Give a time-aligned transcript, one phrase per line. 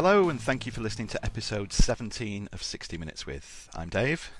[0.00, 3.68] Hello, and thank you for listening to episode 17 of 60 Minutes with.
[3.74, 4.30] I'm Dave.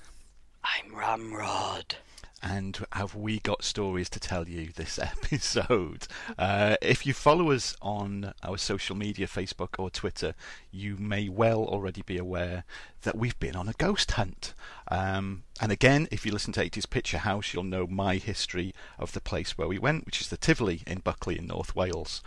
[0.62, 1.96] I'm Ramrod.
[2.40, 6.06] And have we got stories to tell you this episode?
[6.38, 10.36] Uh, if you follow us on our social media, Facebook or Twitter,
[10.70, 12.62] you may well already be aware
[13.02, 14.54] that we've been on a ghost hunt.
[14.92, 19.10] Um, and again, if you listen to 80s Picture House, you'll know my history of
[19.10, 22.22] the place where we went, which is the Tivoli in Buckley in North Wales.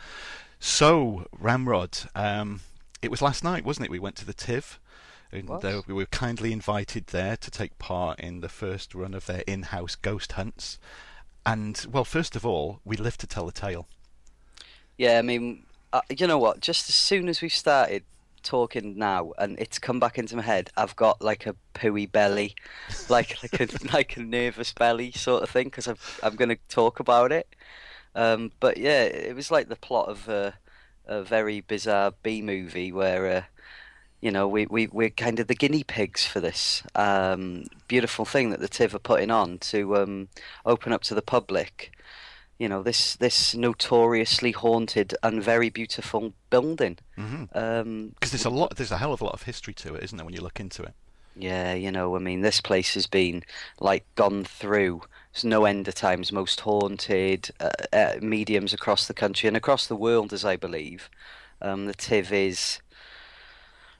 [0.59, 2.59] So, Ramrod, um,
[3.01, 3.91] it was last night, wasn't it?
[3.91, 4.79] We went to the Tiv.
[5.31, 9.25] And uh, we were kindly invited there to take part in the first run of
[9.27, 10.77] their in house ghost hunts.
[11.45, 13.87] And, well, first of all, we live to tell the tale.
[14.98, 16.59] Yeah, I mean, uh, you know what?
[16.59, 18.03] Just as soon as we've started
[18.43, 22.55] talking now, and it's come back into my head, I've got like a pooey belly,
[23.09, 26.59] like like a like a nervous belly sort of thing, because I'm I'm going to
[26.67, 27.48] talk about it.
[28.15, 30.54] Um, but yeah, it was like the plot of a,
[31.12, 33.43] a very bizarre B movie where, uh,
[34.21, 38.49] you know, we, we, we're kind of the guinea pigs for this um, beautiful thing
[38.51, 40.29] that the TIV are putting on to um,
[40.65, 41.91] open up to the public.
[42.57, 46.98] You know, this, this notoriously haunted and very beautiful building.
[47.15, 47.57] Because mm-hmm.
[47.57, 50.17] um, there's a lot, there's a hell of a lot of history to it, isn't
[50.17, 50.93] there, when you look into it?
[51.35, 53.43] Yeah, you know, I mean, this place has been
[53.79, 59.13] like gone through there's no end of times, most haunted uh, uh, mediums across the
[59.13, 61.10] country and across the world, as I believe.
[61.62, 62.79] Um, the TIV is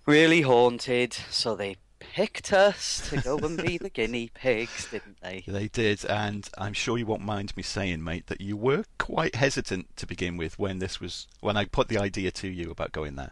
[0.06, 5.45] really haunted, so they picked us to go and be the guinea pigs, didn't they?
[5.48, 9.36] They did, and I'm sure you won't mind me saying, mate, that you were quite
[9.36, 12.92] hesitant to begin with when this was when I put the idea to you about
[12.92, 13.32] going there.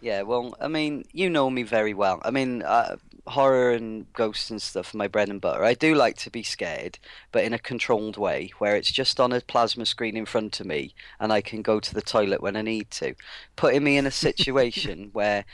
[0.00, 2.22] Yeah, well, I mean, you know me very well.
[2.24, 2.96] I mean, uh,
[3.30, 5.64] horror and ghosts and stuff are my bread and butter.
[5.64, 6.98] I do like to be scared,
[7.32, 10.66] but in a controlled way, where it's just on a plasma screen in front of
[10.66, 13.14] me and I can go to the toilet when I need to.
[13.56, 15.44] Putting me in a situation where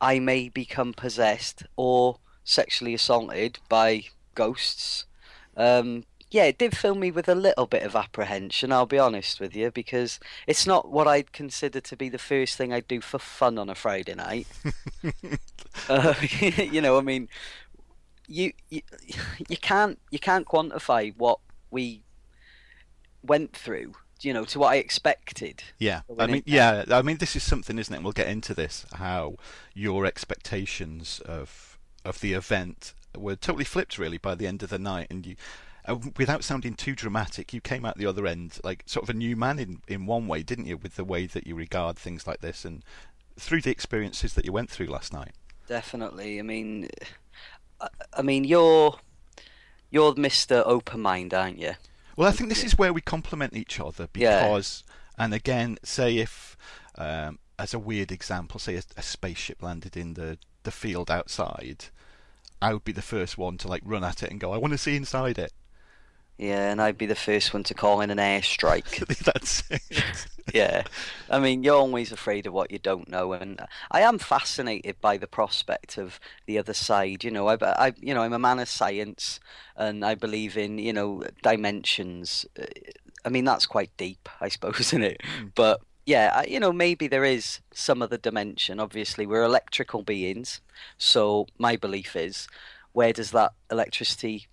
[0.00, 4.04] I may become possessed or sexually assaulted by
[4.34, 5.04] ghosts
[5.56, 9.40] um, yeah, it did fill me with a little bit of apprehension, I'll be honest
[9.40, 13.00] with you, because it's not what I'd consider to be the first thing I'd do
[13.00, 14.46] for fun on a Friday night.
[15.88, 17.28] uh, you know, I mean,
[18.28, 18.82] you, you
[19.48, 21.38] you can't you can't quantify what
[21.70, 22.02] we
[23.22, 25.62] went through you know to what I expected.
[25.78, 28.02] Yeah, I mean, yeah, I mean, this is something, isn't it?
[28.02, 29.36] we'll get into this how
[29.74, 34.78] your expectations of of the event were totally flipped, really, by the end of the
[34.78, 35.36] night, and you
[35.86, 39.18] uh, without sounding too dramatic, you came out the other end like sort of a
[39.18, 42.26] new man in, in one way, didn't you, with the way that you regard things
[42.26, 42.82] like this and
[43.38, 45.32] through the experiences that you went through last night.
[45.68, 46.38] Definitely.
[46.38, 46.88] I mean,
[47.80, 48.98] I, I mean, you're
[49.90, 51.74] you're Mister Open Mind, aren't you?
[52.16, 55.24] Well, I think this is where we complement each other because, yeah.
[55.24, 56.56] and again, say if,
[56.96, 61.86] um, as a weird example, say a, a spaceship landed in the the field outside,
[62.60, 64.72] I would be the first one to like run at it and go, I want
[64.72, 65.52] to see inside it.
[66.38, 69.06] Yeah, and I'd be the first one to call in an airstrike.
[69.24, 70.26] That's it.
[70.54, 70.82] yeah,
[71.30, 73.60] I mean, you're always afraid of what you don't know, and
[73.90, 77.24] I am fascinated by the prospect of the other side.
[77.24, 79.40] You know, I, I you know, I'm a man of science,
[79.76, 82.44] and I believe in you know dimensions.
[83.24, 85.22] I mean, that's quite deep, I suppose, isn't it?
[85.40, 85.52] Mm.
[85.54, 88.78] But yeah, you know, maybe there is some other dimension.
[88.78, 90.60] Obviously, we're electrical beings,
[90.98, 92.46] so my belief is,
[92.92, 94.48] where does that electricity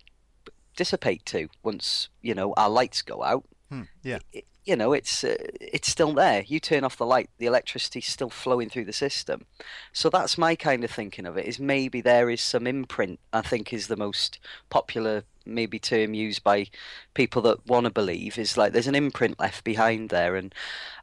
[0.76, 3.44] dissipate to once you know our lights go out.
[3.70, 4.18] Hmm, yeah.
[4.32, 6.42] It, you know, it's uh, it's still there.
[6.46, 9.44] You turn off the light, the electricity's still flowing through the system.
[9.92, 11.46] So that's my kind of thinking of it.
[11.46, 13.20] Is maybe there is some imprint.
[13.32, 14.38] I think is the most
[14.70, 16.66] popular maybe term used by
[17.12, 20.34] people that want to believe is like there's an imprint left behind there.
[20.34, 20.54] And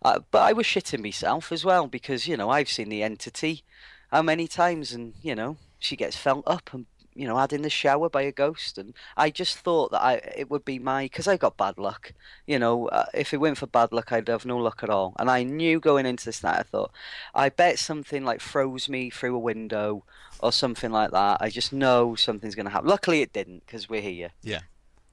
[0.01, 3.63] uh, but I was shitting myself as well because you know I've seen the entity
[4.11, 7.61] how many times, and you know she gets felt up and you know, had in
[7.61, 11.05] the shower by a ghost, and I just thought that I it would be my
[11.05, 12.13] because I got bad luck.
[12.45, 15.13] You know, uh, if it went for bad luck, I'd have no luck at all.
[15.19, 16.91] And I knew going into this night, I thought,
[17.33, 20.03] I bet something like froze me through a window
[20.39, 21.37] or something like that.
[21.41, 22.89] I just know something's going to happen.
[22.89, 24.31] Luckily, it didn't because we're here.
[24.41, 24.61] Yeah.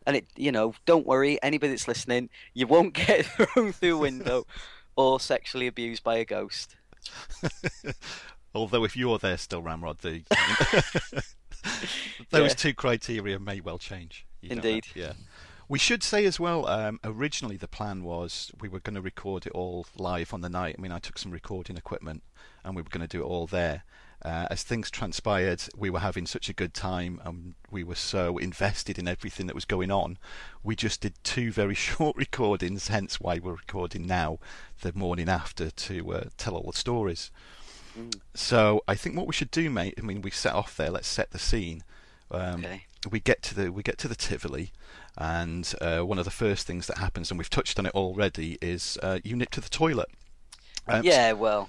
[0.07, 4.01] And it, you know, don't worry, anybody that's listening, you won't get thrown through a
[4.01, 4.47] window
[4.97, 6.77] or sexually abused by a ghost.
[8.55, 10.25] Although if you're there still, Ramrod, the
[12.31, 12.55] those yeah.
[12.55, 14.27] two criteria may well change.
[14.43, 14.87] Indeed.
[14.95, 15.13] Yeah.
[15.69, 19.47] We should say as well, um, originally the plan was we were going to record
[19.47, 20.77] it all live on the night.
[20.79, 22.23] I mean, I took some recording equipment
[22.65, 23.85] and we were going to do it all there.
[24.25, 28.39] Uh, as things transpired, we were having such a good time and we were so
[28.39, 30.19] invested in everything that was going on.
[30.65, 34.39] We just did two very short recordings, hence why we're recording now,
[34.81, 37.31] the morning after, to uh, tell all the stories.
[38.35, 39.95] So I think what we should do, mate.
[39.99, 40.91] I mean, we set off there.
[40.91, 41.83] Let's set the scene.
[42.31, 42.83] Um, Okay.
[43.11, 44.73] We get to the we get to the Tivoli,
[45.17, 48.59] and uh, one of the first things that happens, and we've touched on it already,
[48.61, 50.09] is uh, you nip to the toilet.
[50.89, 51.69] Um, yeah, well,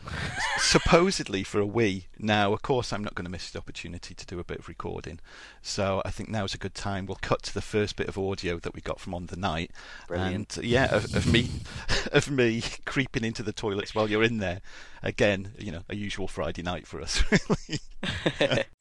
[0.58, 2.08] supposedly for a wee.
[2.18, 4.68] Now, of course, I'm not going to miss the opportunity to do a bit of
[4.68, 5.20] recording,
[5.62, 7.06] so I think now's a good time.
[7.06, 9.72] We'll cut to the first bit of audio that we got from on the night,
[10.08, 10.58] Brilliant.
[10.58, 11.50] and yeah, of, of me,
[12.12, 14.62] of me creeping into the toilets while you're in there.
[15.04, 17.24] Again, you know, a usual Friday night for us,
[18.40, 18.66] really.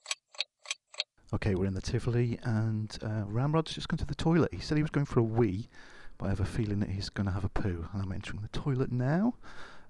[1.31, 4.55] Okay, we're in the Tivoli, and uh, Ramrod's just gone to the toilet.
[4.55, 5.69] He said he was going for a wee,
[6.17, 8.41] but I have a feeling that he's going to have a poo, and I'm entering
[8.41, 9.35] the toilet now.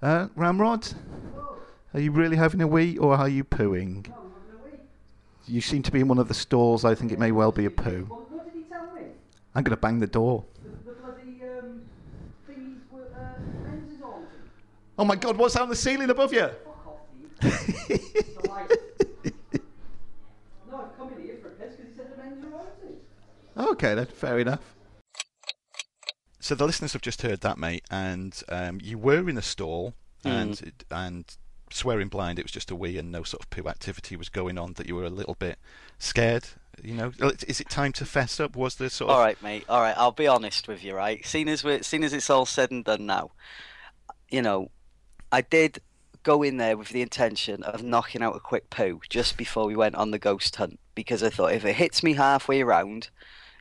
[0.00, 0.95] Uh, Ramrod,
[1.93, 4.06] are you really having a wee, or are you pooing?
[5.49, 6.85] You seem to be in one of the stalls.
[6.85, 8.05] I think it may well be a poo.
[8.05, 9.03] What, did he tell me?
[9.55, 10.45] I'm going to bang the door.
[10.62, 11.83] The, bloody um,
[12.49, 14.27] thingies were uh, lenses on.
[14.99, 15.37] Oh my God!
[15.37, 16.49] What's on the ceiling above you?
[16.49, 17.31] Fuck off, you.
[17.41, 18.73] the light.
[20.71, 23.71] No, I've come in here for a piss because he said the men's are on.
[23.71, 24.75] Okay, then fair enough.
[26.49, 29.93] So the listeners have just heard that, mate, and um, you were in a stall,
[30.25, 31.37] and and
[31.71, 34.56] swearing blind, it was just a wee, and no sort of poo activity was going
[34.56, 34.73] on.
[34.73, 35.59] That you were a little bit
[35.99, 36.47] scared.
[36.83, 37.12] You know,
[37.47, 38.56] is it time to fess up?
[38.56, 39.67] Was there sort of all right, mate.
[39.69, 41.21] All right, I'll be honest with you, right?
[41.27, 43.33] Seeing as we seeing as it's all said and done now,
[44.31, 44.71] you know,
[45.31, 45.83] I did
[46.23, 49.77] go in there with the intention of knocking out a quick poo just before we
[49.77, 53.11] went on the ghost hunt because I thought if it hits me halfway around,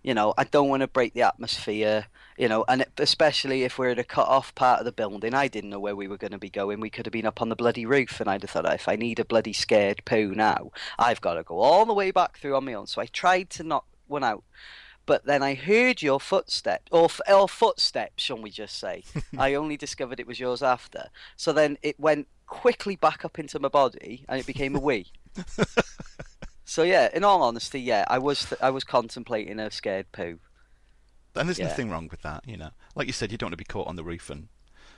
[0.03, 2.05] you know, I don't want to break the atmosphere,
[2.37, 5.47] you know, and especially if we're at a cut off part of the building, I
[5.47, 6.79] didn't know where we were going to be going.
[6.79, 8.95] We could have been up on the bloody roof, and I'd have thought if I
[8.95, 12.55] need a bloody scared poo now, I've got to go all the way back through
[12.55, 12.85] on my own.
[12.85, 14.43] So I tried to knock one out.
[15.07, 19.03] But then I heard your footsteps, or, or footsteps, shall we just say?
[19.37, 21.09] I only discovered it was yours after.
[21.37, 25.07] So then it went quickly back up into my body, and it became a wee.
[26.65, 30.39] so yeah, in all honesty, yeah, I was I was contemplating a scared poo.
[31.35, 31.65] And there's Yeah.
[31.67, 32.71] nothing wrong with that, you know.
[32.95, 34.47] Like you said, you don't want to be caught on the roof and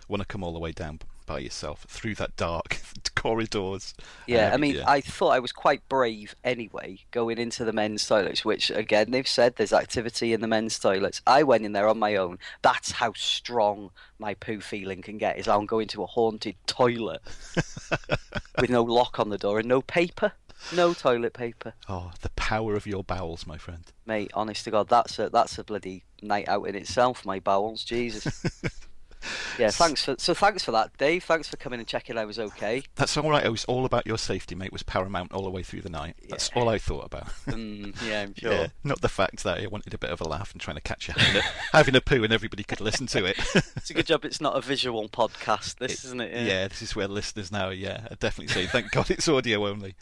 [0.07, 2.79] want to come all the way down by yourself through that dark
[3.15, 3.93] corridors.
[4.25, 4.83] Yeah, I Um, mean, yeah.
[4.87, 9.27] I thought I was quite brave anyway, going into the men's toilets, which again they've
[9.27, 11.21] said there's activity in the men's toilets.
[11.27, 12.39] I went in there on my own.
[12.63, 15.37] That's how strong my poo feeling can get.
[15.37, 17.21] Is I'm going to a haunted toilet
[18.59, 20.31] with no lock on the door and no paper,
[20.75, 21.73] no toilet paper.
[21.87, 23.83] Oh, the power of your bowels, my friend.
[24.05, 27.25] Mate, honest to God, that's a that's a bloody night out in itself.
[27.25, 28.43] My bowels, Jesus.
[29.57, 31.25] Yeah, thanks for so thanks for that, Dave.
[31.25, 32.83] Thanks for coming and checking I was okay.
[32.95, 33.45] That's all right.
[33.45, 34.71] It was all about your safety, mate.
[34.71, 36.15] Was paramount all the way through the night.
[36.29, 37.27] That's all I thought about.
[37.49, 38.51] Mm, yeah, I'm sure.
[38.51, 40.81] Yeah, not the fact that I wanted a bit of a laugh and trying to
[40.81, 43.37] catch you having a, having a poo and everybody could listen to it.
[43.75, 46.31] It's a good job it's not a visual podcast, this, isn't it?
[46.31, 46.43] yeah.
[46.43, 46.67] yeah.
[46.67, 49.95] this is where listeners now, yeah, are definitely say, thank God it's audio only.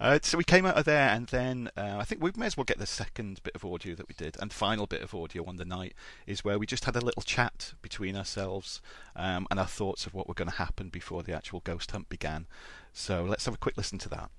[0.00, 2.56] uh, so we came out of there, and then uh, I think we may as
[2.56, 5.44] well get the second bit of audio that we did, and final bit of audio
[5.46, 5.94] on the night
[6.26, 8.80] is where we just had a little chat between ourselves
[9.16, 12.08] um, and our thoughts of what were going to happen before the actual ghost hunt
[12.08, 12.46] began.
[12.92, 14.30] So let's have a quick listen to that.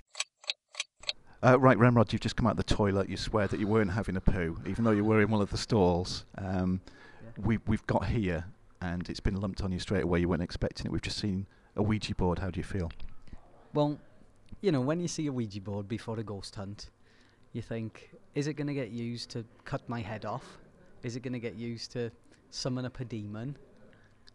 [1.41, 3.09] Uh, right, Ramrod, you've just come out of the toilet.
[3.09, 5.49] You swear that you weren't having a poo, even though you were in one of
[5.49, 6.25] the stalls.
[6.37, 6.81] Um,
[7.37, 8.45] we, we've got here,
[8.81, 10.19] and it's been lumped on you straight away.
[10.19, 10.91] You weren't expecting it.
[10.91, 12.39] We've just seen a Ouija board.
[12.39, 12.91] How do you feel?
[13.73, 13.97] Well,
[14.59, 16.89] you know, when you see a Ouija board before a ghost hunt,
[17.53, 20.57] you think, is it going to get used to cut my head off?
[21.03, 22.11] Is it going to get used to
[22.49, 23.55] summon up a demon?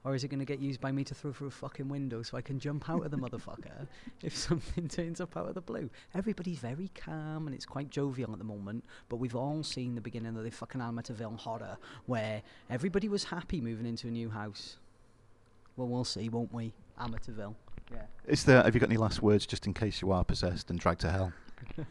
[0.05, 2.23] Or is it going to get used by me to throw through a fucking window
[2.23, 3.87] so I can jump out of the motherfucker
[4.23, 5.89] if something turns up out of the blue?
[6.15, 10.03] Everybody's very calm and it's quite jovial at the moment, but we've all seen the
[10.03, 14.77] beginning of the fucking Amityville horror where everybody was happy moving into a new house.
[15.77, 16.75] Well, we'll see, won't we?
[17.01, 17.55] Amityville.
[17.91, 18.03] Yeah.
[18.27, 18.63] Is there?
[18.63, 21.11] Have you got any last words, just in case you are possessed and dragged to
[21.11, 21.33] hell?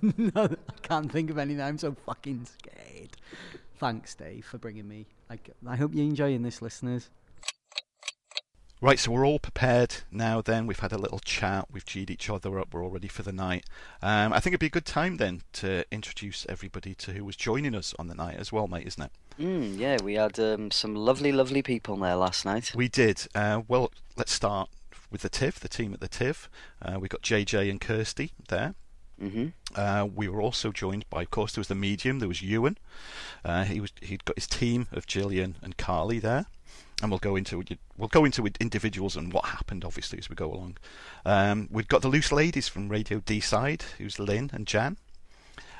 [0.00, 1.62] no, I can't think of anything.
[1.62, 3.16] I'm so fucking scared.
[3.82, 5.08] Thanks, Dave, for bringing me.
[5.66, 7.10] I hope you're enjoying this, listeners.
[8.80, 10.40] Right, so we're all prepared now.
[10.40, 11.66] Then we've had a little chat.
[11.68, 12.72] We've G'd each other up.
[12.72, 13.64] We're all ready for the night.
[14.00, 17.34] Um, I think it'd be a good time then to introduce everybody to who was
[17.34, 19.10] joining us on the night as well, mate, isn't it?
[19.40, 22.70] Mm, yeah, we had um, some lovely, lovely people there last night.
[22.76, 23.26] We did.
[23.34, 24.70] Uh, well, let's start
[25.10, 26.46] with the TIV, the team at the TIV.
[26.80, 28.76] Uh, we got JJ and Kirsty there.
[29.18, 32.18] Hmm Uh, we were also joined by, of course, there was the medium.
[32.18, 32.76] There was Ewan.
[33.44, 36.46] Uh, he was he'd got his team of Gillian and Carly there,
[37.00, 37.62] and we'll go into
[37.96, 40.76] we'll go into individuals and what happened, obviously, as we go along.
[41.24, 44.98] Um, we've got the loose ladies from Radio Deeside, who's Lynn and Jan,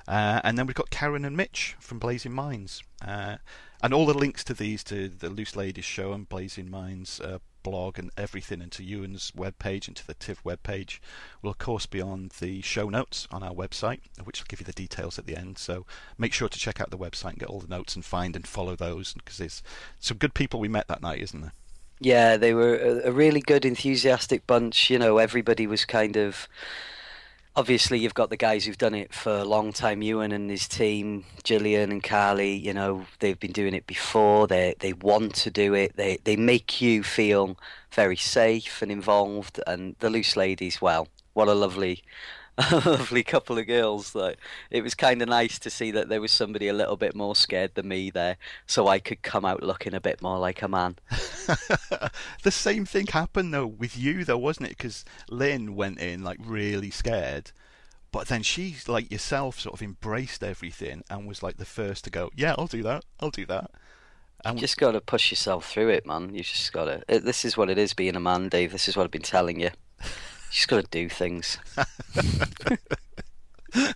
[0.09, 2.83] uh, and then we've got Karen and Mitch from Blazing Minds.
[3.07, 3.37] Uh,
[3.83, 7.39] and all the links to these, to the Loose Ladies show and Blazing Minds, uh,
[7.63, 10.99] blog and everything, and to Ewan's webpage and to the TIV webpage,
[11.41, 14.67] will of course be on the show notes on our website, which will give you
[14.67, 15.59] the details at the end.
[15.59, 15.87] So
[16.19, 18.47] make sure to check out the website and get all the notes and find and
[18.47, 19.63] follow those because there's
[20.01, 21.53] some good people we met that night, isn't there?
[22.01, 24.91] Yeah, they were a really good, enthusiastic bunch.
[24.91, 26.49] You know, everybody was kind of.
[27.55, 30.01] Obviously, you've got the guys who've done it for a long time.
[30.01, 32.55] Ewan and his team, Gillian and Carly.
[32.55, 34.47] You know, they've been doing it before.
[34.47, 35.97] They they want to do it.
[35.97, 37.59] They they make you feel
[37.93, 39.61] very safe and involved.
[39.67, 42.03] And the loose ladies, well, what a lovely
[42.59, 44.15] a lovely couple of girls.
[44.15, 44.39] Like
[44.71, 47.35] it was kind of nice to see that there was somebody a little bit more
[47.35, 50.69] scared than me there, so I could come out looking a bit more like a
[50.69, 50.97] man.
[52.43, 54.77] the same thing happened though with you though, wasn't it?
[54.77, 57.53] Because Lynn went in like really scared.
[58.11, 62.11] But then she, like yourself, sort of embraced everything and was like the first to
[62.11, 63.05] go, "Yeah, I'll do that.
[63.21, 63.71] I'll do that."
[64.45, 66.35] And you just got to push yourself through it, man.
[66.35, 67.03] You just got to.
[67.09, 68.73] Uh, this is what it is being a man, Dave.
[68.73, 69.71] This is what I've been telling you.
[70.53, 71.57] Just got to do things.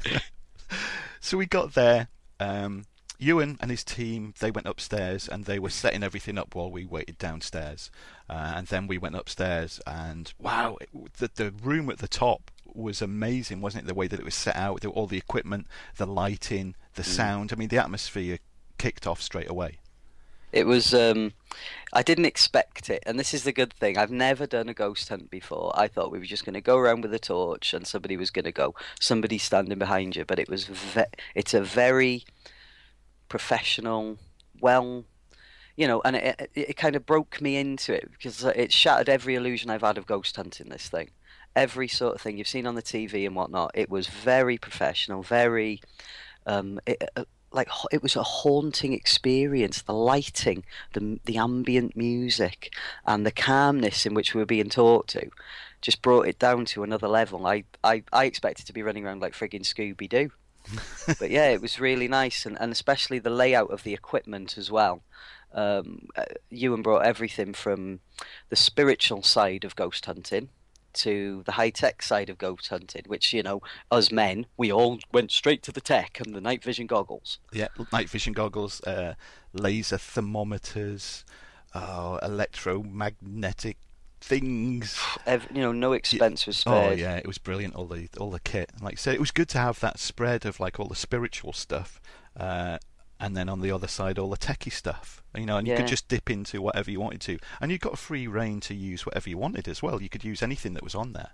[1.20, 2.08] so we got there.
[2.40, 2.86] Um,
[3.18, 6.86] Ewan and his team they went upstairs and they were setting everything up while we
[6.86, 7.90] waited downstairs.
[8.28, 12.50] Uh, and then we went upstairs and wow, it, the the room at the top
[12.64, 13.86] was amazing, wasn't it?
[13.86, 17.06] The way that it was set out, all the equipment, the lighting, the mm.
[17.06, 17.52] sound.
[17.52, 18.38] I mean, the atmosphere
[18.78, 19.78] kicked off straight away.
[20.56, 20.94] It was.
[20.94, 21.34] Um,
[21.92, 23.98] I didn't expect it, and this is the good thing.
[23.98, 25.70] I've never done a ghost hunt before.
[25.78, 28.30] I thought we were just going to go around with a torch, and somebody was
[28.30, 28.75] going to go.
[28.98, 30.64] Somebody standing behind you, but it was.
[30.64, 32.25] Ve- it's a very
[33.28, 34.16] professional,
[34.58, 35.04] well,
[35.76, 39.10] you know, and it, it, it kind of broke me into it because it shattered
[39.10, 40.70] every illusion I've had of ghost hunting.
[40.70, 41.10] This thing,
[41.54, 43.72] every sort of thing you've seen on the TV and whatnot.
[43.75, 45.82] It was very professional, very.
[46.46, 47.25] Um, it, uh,
[47.56, 49.82] like it was a haunting experience.
[49.82, 52.72] The lighting, the the ambient music,
[53.04, 55.30] and the calmness in which we were being talked to,
[55.80, 57.46] just brought it down to another level.
[57.46, 60.30] I I, I expected to be running around like frigging Scooby Doo.
[61.18, 64.70] but yeah, it was really nice, and, and especially the layout of the equipment as
[64.70, 65.02] well.
[65.52, 68.00] Um, uh, Ewan brought everything from
[68.50, 70.48] the spiritual side of ghost hunting,
[70.96, 74.98] to the high tech side of ghost hunting, which you know, us men, we all
[75.12, 77.38] went straight to the tech and the night vision goggles.
[77.52, 79.14] Yeah, night vision goggles, uh,
[79.52, 81.24] laser thermometers,
[81.74, 83.78] uh, electromagnetic
[84.20, 84.98] things.
[85.26, 86.92] Every, you know, no expense was spared.
[86.92, 87.74] Oh yeah, it was brilliant.
[87.74, 88.70] All the all the kit.
[88.80, 91.52] Like I said, it was good to have that spread of like all the spiritual
[91.52, 92.00] stuff.
[92.36, 92.78] Uh,
[93.18, 95.78] and then on the other side all the techie stuff you know and you yeah.
[95.78, 99.06] could just dip into whatever you wanted to and you got free reign to use
[99.06, 101.30] whatever you wanted as well you could use anything that was on there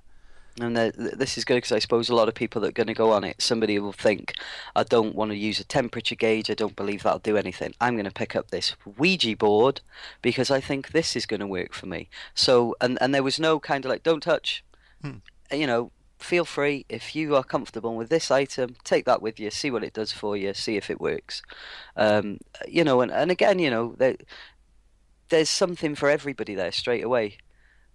[0.61, 2.95] and this is good because I suppose a lot of people that are going to
[2.95, 4.35] go on it, somebody will think,
[4.77, 7.75] I don't want to use a temperature gauge, I don't believe that'll do anything.
[7.81, 9.81] I'm going to pick up this Ouija board
[10.21, 12.11] because I think this is going to work for me.
[12.35, 14.63] So, and, and there was no kind of like, don't touch.
[15.01, 15.19] Hmm.
[15.51, 15.91] You know,
[16.23, 19.85] feel free if you are comfortable with this item take that with you see what
[19.85, 21.43] it does for you see if it works.
[21.97, 24.17] Um, you know and, and again you know there,
[25.29, 27.39] there's something for everybody there straight away.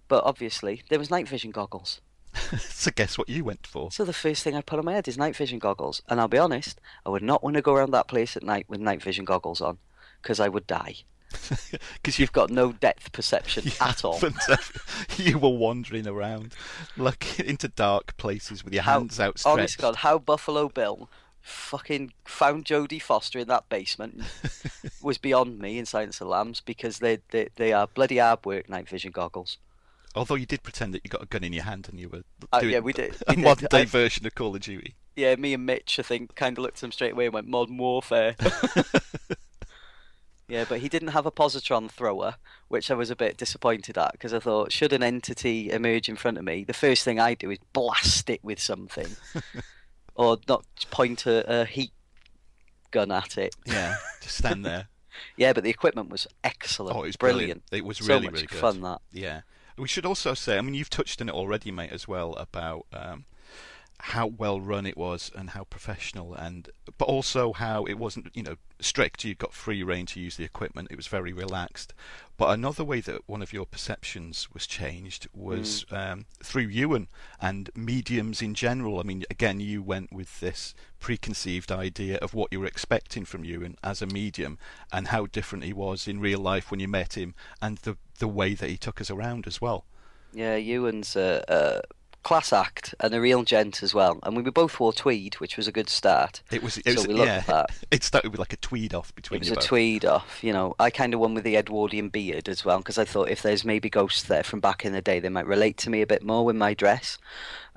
[0.08, 2.00] But obviously there was night vision goggles.
[2.58, 3.90] So guess what you went for?
[3.90, 6.02] So the first thing i put on my head is night vision goggles.
[6.08, 8.66] And i'll be honest i would not want to go around that place at night
[8.68, 9.78] with night vision goggles on
[10.22, 10.96] because i would die
[11.94, 14.20] because you've got no depth perception at all.
[15.16, 16.54] you were wandering around,
[16.96, 19.58] looking into dark places with your how, hands outstretched.
[19.58, 21.08] Honest God, how Buffalo Bill
[21.40, 24.22] fucking found Jodie Foster in that basement
[25.02, 28.44] was beyond me in Silence of the Lambs because they, they they are bloody hard
[28.44, 29.58] work night vision goggles.
[30.14, 32.22] Although you did pretend that you got a gun in your hand and you were
[32.52, 33.14] uh, doing yeah, we did.
[33.26, 34.94] a modern day version of Call of Duty.
[35.16, 37.48] Yeah, me and Mitch, I think, kind of looked at him straight away and went
[37.48, 38.36] modern warfare.
[40.48, 42.36] Yeah, but he didn't have a positron thrower,
[42.68, 46.16] which I was a bit disappointed at because I thought, should an entity emerge in
[46.16, 49.08] front of me, the first thing I do is blast it with something,
[50.14, 51.92] or not point a, a, heat
[52.90, 53.54] gun at it.
[53.66, 54.88] Yeah, just stand there.
[55.36, 56.96] yeah, but the equipment was excellent.
[56.96, 57.68] Oh, it was brilliant.
[57.68, 57.84] brilliant.
[57.84, 58.58] It was so really, much really good.
[58.58, 58.80] fun.
[58.80, 59.02] That.
[59.12, 59.42] Yeah.
[59.76, 62.86] We should also say, I mean, you've touched on it already, mate, as well about
[62.92, 63.26] um,
[64.00, 68.42] how well run it was and how professional and but also how it wasn't you
[68.42, 69.24] know strict.
[69.24, 70.88] You got free reign to use the equipment.
[70.90, 71.94] It was very relaxed.
[72.36, 76.12] But another way that one of your perceptions was changed was mm.
[76.12, 77.08] um, through Ewan
[77.40, 79.00] and mediums in general.
[79.00, 83.44] I mean again you went with this preconceived idea of what you were expecting from
[83.44, 84.58] Ewan as a medium
[84.92, 88.28] and how different he was in real life when you met him and the the
[88.28, 89.84] way that he took us around as well.
[90.32, 91.82] Yeah Ewan's a, a
[92.22, 94.18] class act and a real gent as well.
[94.22, 96.42] And we both wore tweed, which was a good start.
[96.50, 96.76] It was.
[96.78, 97.06] It So was.
[97.08, 97.36] we looked yeah.
[97.36, 97.70] at that.
[97.90, 99.64] It started with like a tweed off between It was a both.
[99.66, 100.74] tweed off, you know.
[100.78, 103.64] I kind of won with the Edwardian beard as well because I thought if there's
[103.64, 106.22] maybe ghosts there from back in the day, they might relate to me a bit
[106.22, 107.18] more with my dress.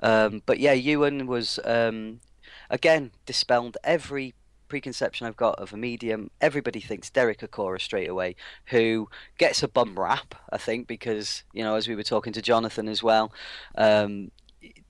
[0.00, 2.20] Um, but yeah, Ewan was um,
[2.68, 4.34] again dispelled every
[4.72, 6.30] preconception I've got of a medium.
[6.40, 8.36] Everybody thinks Derek Acorah straight away,
[8.68, 12.40] who gets a bum rap, I think, because you know as we were talking to
[12.40, 13.34] Jonathan as well.
[13.76, 14.30] Um,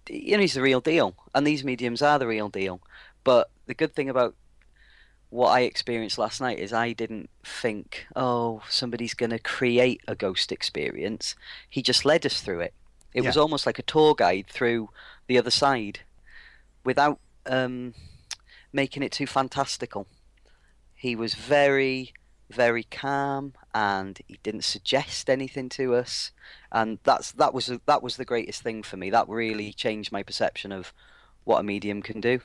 [0.09, 2.81] you know, he's the real deal, and these mediums are the real deal.
[3.25, 4.37] But the good thing about
[5.31, 10.15] what I experienced last night is I didn't think, oh, somebody's going to create a
[10.15, 11.35] ghost experience.
[11.69, 12.75] He just led us through it.
[13.15, 14.91] It was almost like a tour guide through
[15.27, 16.01] the other side
[16.85, 17.95] without um,
[18.73, 20.07] making it too fantastical.
[20.95, 22.13] He was very,
[22.51, 26.31] very calm and he didn't suggest anything to us.
[26.71, 29.11] And that's that was that was the greatest thing for me.
[29.11, 30.93] That really changed my perception of
[31.45, 32.41] what a medium can do.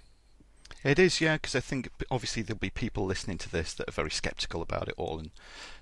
[0.84, 3.93] It is, yeah, because I think obviously there'll be people listening to this that are
[3.93, 5.31] very sceptical about it all, and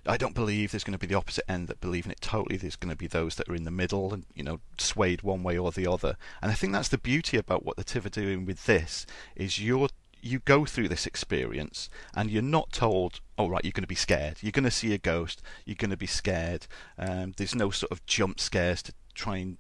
[0.06, 2.58] I don't believe there's going to be the opposite end that believe in it totally.
[2.58, 5.44] There's going to be those that are in the middle and you know swayed one
[5.44, 8.10] way or the other, and I think that's the beauty about what the TIV are
[8.10, 9.90] doing with this is you're
[10.26, 13.94] you go through this experience and you're not told, oh right, you're going to be
[13.96, 14.38] scared.
[14.42, 15.42] You're going to see a ghost.
[15.66, 16.66] You're going to be scared.
[16.98, 19.58] Um, there's no sort of jump scares to try and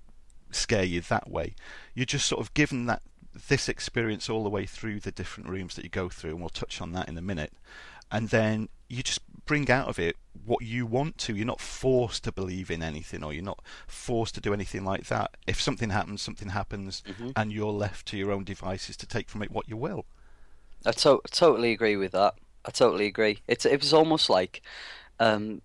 [0.50, 1.54] scare you that way.
[1.94, 3.04] You're just sort of given that
[3.48, 6.50] this experience all the way through the different rooms that you go through, and we'll
[6.50, 7.54] touch on that in a minute.
[8.12, 11.36] And then you just bring out of it what you want to.
[11.36, 15.08] You're not forced to believe in anything, or you're not forced to do anything like
[15.08, 15.38] that.
[15.46, 17.34] If something happens, something happens, Mhm.
[17.36, 20.06] and you're left to your own devices to take from it what you will.
[20.86, 22.36] I to- totally agree with that.
[22.66, 23.40] I totally agree.
[23.48, 24.62] It's it was almost like,
[25.20, 25.62] um,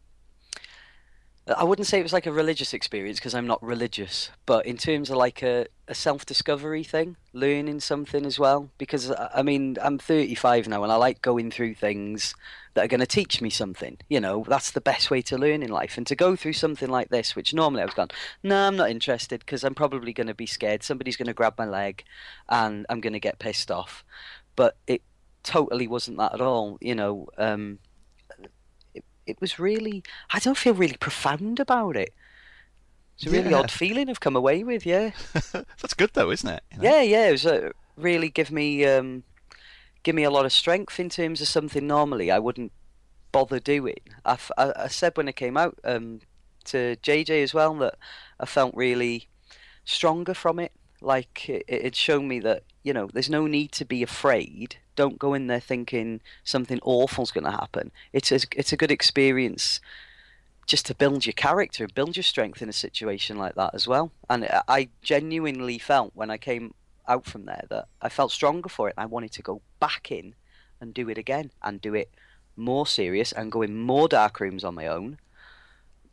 [1.57, 4.77] I wouldn't say it was like a religious experience because I'm not religious, but in
[4.77, 8.71] terms of like a, a self discovery thing, learning something as well.
[8.79, 12.35] Because I I mean, I'm 35 now, and I like going through things
[12.75, 13.97] that are going to teach me something.
[14.09, 15.97] You know, that's the best way to learn in life.
[15.97, 18.11] And to go through something like this, which normally I was gone,
[18.43, 20.83] no, I'm not interested because I'm probably going to be scared.
[20.83, 22.05] Somebody's going to grab my leg,
[22.49, 24.05] and I'm going to get pissed off.
[24.57, 25.03] But it
[25.43, 26.79] totally wasn't that at all.
[26.81, 27.79] You know, um,
[28.95, 30.03] it, it was really.
[30.33, 32.13] I don't feel really profound about it.
[33.17, 33.59] It's a really Yeah.
[33.59, 34.87] odd feeling I've come away with.
[34.87, 35.11] Yeah,
[35.53, 36.63] That's good though, isn't it?
[36.73, 36.85] You know?
[36.85, 37.29] yeah, yeah.
[37.29, 39.25] It was uh, really give me um,
[40.03, 42.73] give me a lot of strength in terms of something normally I wouldn't
[43.33, 43.99] bother doing.
[44.25, 46.21] I- I said when I came out um,
[46.65, 47.95] to JJ as well that
[48.41, 49.29] I felt really
[49.85, 50.73] stronger from it.
[51.01, 54.77] Like it, it shown me that you know there's no need to be afraid.
[54.97, 57.91] Don't go in there thinking something awful's going to happen.
[58.13, 59.81] It's a, it's a good experience
[60.67, 64.13] just to build your character build your strength in a situation like that as well.
[64.29, 66.75] And I- I genuinely felt when I came
[67.09, 68.95] out from there that I felt stronger for it.
[68.97, 70.35] I wanted to go back in
[70.81, 72.11] and do it again and do it
[72.57, 75.19] more serious and go in more dark rooms on my own.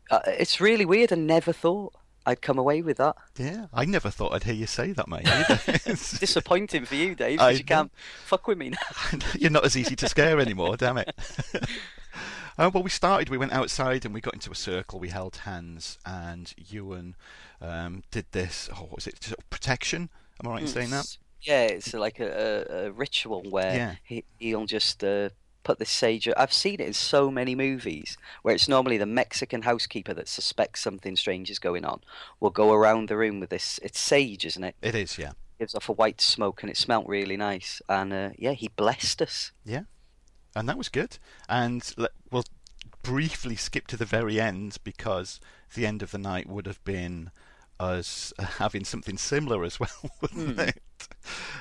[0.10, 1.12] Uh, it's really weird.
[1.12, 1.94] I never thought
[2.28, 3.16] I'd come away with that.
[3.38, 5.22] Yeah, I never thought I'd hear you say that, mate.
[5.88, 7.92] It's- Disappointing for you, Dave, because you can't
[8.26, 9.20] fuck with me now.
[9.40, 11.16] You're not as easy to scare anymore, damn it.
[12.58, 13.30] Uh, well, we started.
[13.30, 15.00] We went outside and we got into a circle.
[15.00, 17.16] We held hands, and Ewan
[17.62, 18.68] um, did this.
[18.74, 19.32] Oh, what was it?
[19.50, 20.10] Protection.
[20.44, 21.18] Am I right in saying that?
[21.42, 23.96] Yeah, it's like a, a, a ritual where Yeah.
[24.04, 25.30] he, he'll just uh,
[25.68, 26.30] put this sage.
[26.38, 30.80] I've seen it in so many movies where it's normally the Mexican housekeeper that suspects
[30.80, 32.00] something strange is going on.
[32.40, 33.78] Will go around the room with this.
[33.84, 34.76] It's sage, isn't it?
[34.82, 35.34] It is, yeah.
[35.60, 37.82] Gives off a white smoke and it smelt really nice.
[37.90, 39.52] And uh, yeah, he blessed us.
[39.66, 39.82] Yeah,
[40.56, 41.20] and that was good.
[41.50, 41.94] And
[42.32, 42.46] we'll
[43.02, 45.42] briefly skip to the very end because
[45.74, 47.30] the end of the night would have been
[47.80, 49.90] us having something similar as well,
[50.22, 50.60] wouldn't Hmm.
[50.60, 50.82] it?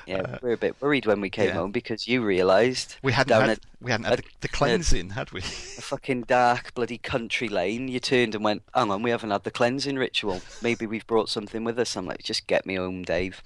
[0.07, 1.53] Yeah, Uh, we were a bit worried when we came yeah.
[1.55, 5.41] home because you realised We hadn't had we hadn't had the, the cleansing, had we?
[5.41, 5.43] a
[5.91, 7.87] fucking dark bloody country lane.
[7.89, 10.41] You turned and went, "Hang on, we haven't had the cleansing ritual.
[10.61, 13.43] Maybe we've brought something with us." I'm like, "Just get me home, Dave.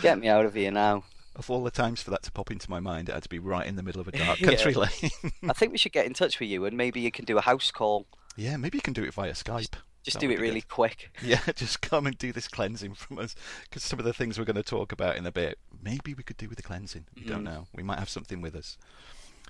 [0.00, 1.04] Get me out of here now."
[1.36, 3.40] of all the times for that to pop into my mind, it had to be
[3.40, 4.50] right in the middle of a dark Yeah.
[4.50, 5.10] country lane.
[5.48, 7.40] I think we should get in touch with you and maybe you can do a
[7.40, 8.06] house call.
[8.36, 9.74] yeah, maybe you can do it via Skype.
[10.04, 10.68] Just do it really good.
[10.68, 11.10] quick.
[11.22, 13.34] Yeah, just come and do this cleansing from us.
[13.64, 16.22] Because some of the things we're going to talk about in a bit, maybe we
[16.22, 17.06] could do with the cleansing.
[17.16, 17.44] We don't Mm.
[17.44, 17.66] know.
[17.74, 18.76] We might have something with us.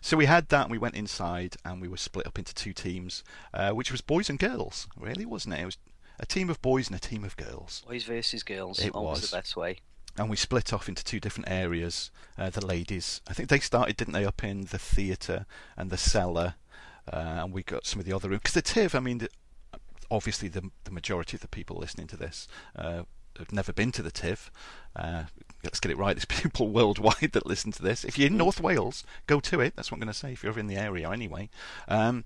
[0.01, 2.73] So we had that, and we went inside, and we were split up into two
[2.73, 5.61] teams, uh, which was boys and girls, really, wasn't it?
[5.61, 5.79] It was
[6.21, 7.83] a team of boys and a team of girls.
[7.88, 8.79] Boys versus girls.
[8.81, 9.31] It always was.
[9.31, 9.79] the best way.
[10.17, 12.12] And we split off into two different areas.
[12.38, 15.97] Uh, the ladies, I think they started, didn't they, up in the theatre and the
[15.97, 16.55] cellar,
[17.12, 18.43] uh, and we got some of the other rooms.
[18.45, 19.29] Because the TIV, I mean, the,
[20.14, 23.03] obviously the the majority of the people listening to this uh,
[23.38, 24.50] have never been to the Tiv,
[24.96, 25.24] uh,
[25.62, 26.16] let's get it right.
[26.16, 28.05] There's people worldwide that listen to this.
[28.05, 29.74] If you're in North Wales, go to it.
[29.77, 30.33] That's what I'm going to say.
[30.33, 31.50] If you're in the area, anyway.
[31.88, 32.24] Um,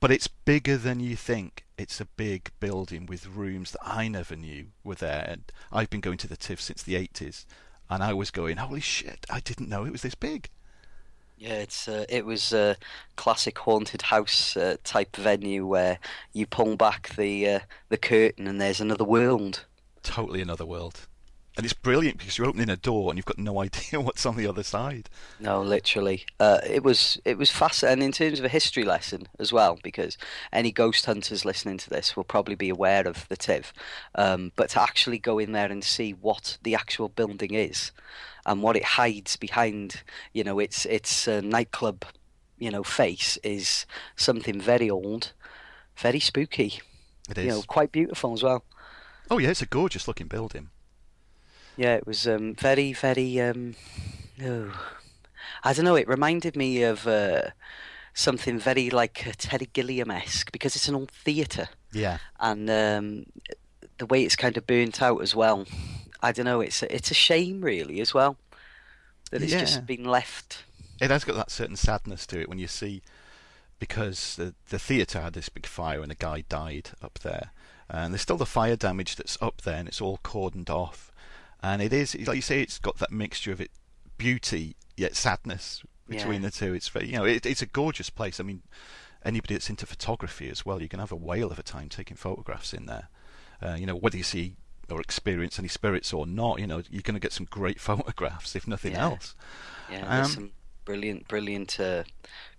[0.00, 1.64] but it's bigger than you think.
[1.78, 5.24] It's a big building with rooms that I never knew were there.
[5.28, 7.44] And I've been going to the Tiv since the 80s,
[7.88, 9.26] and I was going, "Holy shit!
[9.30, 10.48] I didn't know it was this big."
[11.36, 12.76] Yeah, it's uh, it was a
[13.16, 15.98] classic haunted house uh, type venue where
[16.32, 19.64] you pull back the uh, the curtain and there's another world.
[20.02, 21.06] Totally another world.
[21.56, 24.36] And it's brilliant because you're opening a door and you've got no idea what's on
[24.36, 25.08] the other side.
[25.38, 29.52] No, literally, uh, it was it was fascinating in terms of a history lesson as
[29.52, 29.78] well.
[29.82, 30.18] Because
[30.52, 33.72] any ghost hunters listening to this will probably be aware of the TIV,
[34.14, 37.92] um, but to actually go in there and see what the actual building is
[38.46, 42.04] and what it hides behind, you know, its its uh, nightclub,
[42.58, 43.86] you know, face is
[44.16, 45.32] something very old,
[45.96, 46.80] very spooky.
[47.30, 47.44] It is.
[47.44, 48.64] You know, quite beautiful as well.
[49.30, 50.68] Oh yeah, it's a gorgeous looking building.
[51.76, 53.40] Yeah, it was um, very, very.
[53.40, 53.74] Um,
[54.42, 54.72] oh,
[55.62, 55.96] I don't know.
[55.96, 57.50] It reminded me of uh,
[58.12, 62.18] something very like uh, Terry Gilliam esque because it's an old theatre, Yeah.
[62.38, 63.26] and um,
[63.98, 65.66] the way it's kind of burnt out as well.
[66.22, 66.60] I don't know.
[66.60, 68.36] It's a, it's a shame, really, as well,
[69.30, 69.60] that it's Yeah.
[69.60, 70.64] just been left.
[71.00, 73.02] It has got that certain sadness to it when you see,
[73.78, 77.50] because the, the theatre had this big fire and a guy died up there,
[77.90, 81.10] and there's still the fire damage that's up there, and it's all cordoned off,
[81.72, 83.70] and it is like you say, it's got that mixture of it
[84.18, 86.48] beauty yet sadness between Yeah.
[86.48, 86.74] the two.
[86.74, 88.38] It's very, you know, it, it's a gorgeous place.
[88.38, 88.62] I mean,
[89.24, 92.16] anybody that's into photography as well, you can have a whale of a time taking
[92.16, 93.08] photographs in there.
[93.62, 94.54] Uh, you know, whether you see
[94.90, 98.54] or experience any spirits or not, you know, you're going to get some great photographs,
[98.54, 99.04] if nothing Yeah.
[99.04, 99.34] else.
[99.90, 100.50] Yeah, there's Um, some
[100.84, 102.04] brilliant, brilliant, uh,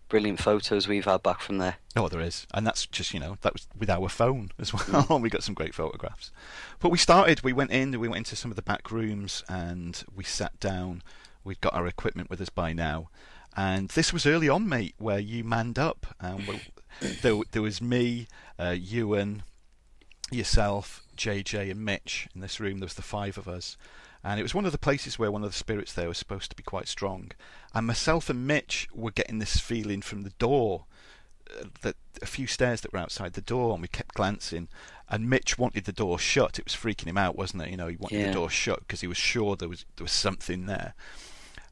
[0.09, 1.77] brilliant photos we've had back from there.
[1.95, 5.19] Oh, there is, and that's just you know that was with our phone as well.
[5.21, 6.31] we got some great photographs.
[6.79, 7.43] But we started.
[7.43, 7.91] We went in.
[7.99, 11.03] We went into some of the back rooms, and we sat down.
[11.43, 13.09] We'd got our equipment with us by now,
[13.55, 16.07] and this was early on, mate, where you manned up.
[16.19, 16.61] And we,
[17.21, 18.27] there, there was me,
[18.59, 19.43] uh, Ewan,
[20.31, 22.79] yourself, JJ, and Mitch in this room.
[22.79, 23.77] There was the five of us,
[24.25, 26.49] and it was one of the places where one of the spirits there was supposed
[26.49, 27.31] to be quite strong.
[27.73, 30.85] And myself and Mitch were getting this feeling from the door
[31.59, 34.67] uh, that a few stairs that were outside the door, and we kept glancing.
[35.07, 36.57] And Mitch wanted the door shut.
[36.57, 37.69] It was freaking him out, wasn't it?
[37.69, 38.27] You know, he wanted Yeah.
[38.27, 40.95] the door shut because he was sure there was there was something there.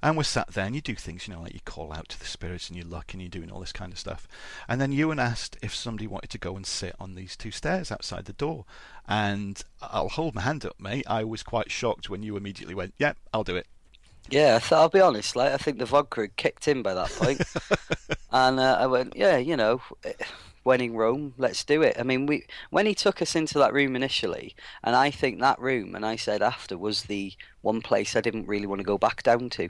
[0.04, 2.20] And we're sat there, and you do things, you know, like you call out to
[2.20, 4.28] the spirits, and you look, and you're doing all this kind of stuff.
[4.68, 7.90] And then Ewan asked if somebody wanted to go and sit on these two stairs
[7.90, 8.66] outside the door.
[9.08, 11.06] And I'll hold my hand up, mate.
[11.08, 13.66] I was quite shocked when you immediately went, "Yeah, I'll do it."
[14.30, 15.38] Yeah, th- I'll be honest.
[15.38, 17.42] Like, I think the vodka had kicked in by that point,
[18.32, 19.82] and uh, I went, "Yeah, you know,
[20.64, 23.72] when in Rome, let's do it." I mean, we when he took us into that
[23.72, 28.16] room initially, and I think that room, and I said after, was the one place
[28.16, 29.70] I didn't really want to go back down to,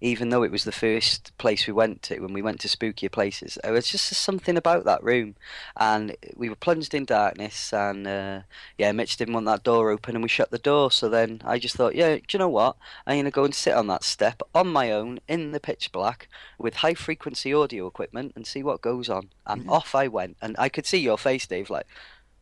[0.00, 3.12] even though it was the first place we went to when we went to spookier
[3.12, 3.58] places.
[3.62, 5.36] There was just something about that room,
[5.76, 8.40] and we were plunged in darkness, and uh,
[8.78, 10.90] yeah, Mitch didn't want that door open, and we shut the door.
[10.90, 12.76] So then I just thought, yeah, do you know what?
[13.06, 16.28] I'm gonna go and sit on that step on my own in the pitch black
[16.58, 19.28] with high frequency audio equipment and see what goes on.
[19.46, 21.86] And off I went, and I could see your face, Dave, like,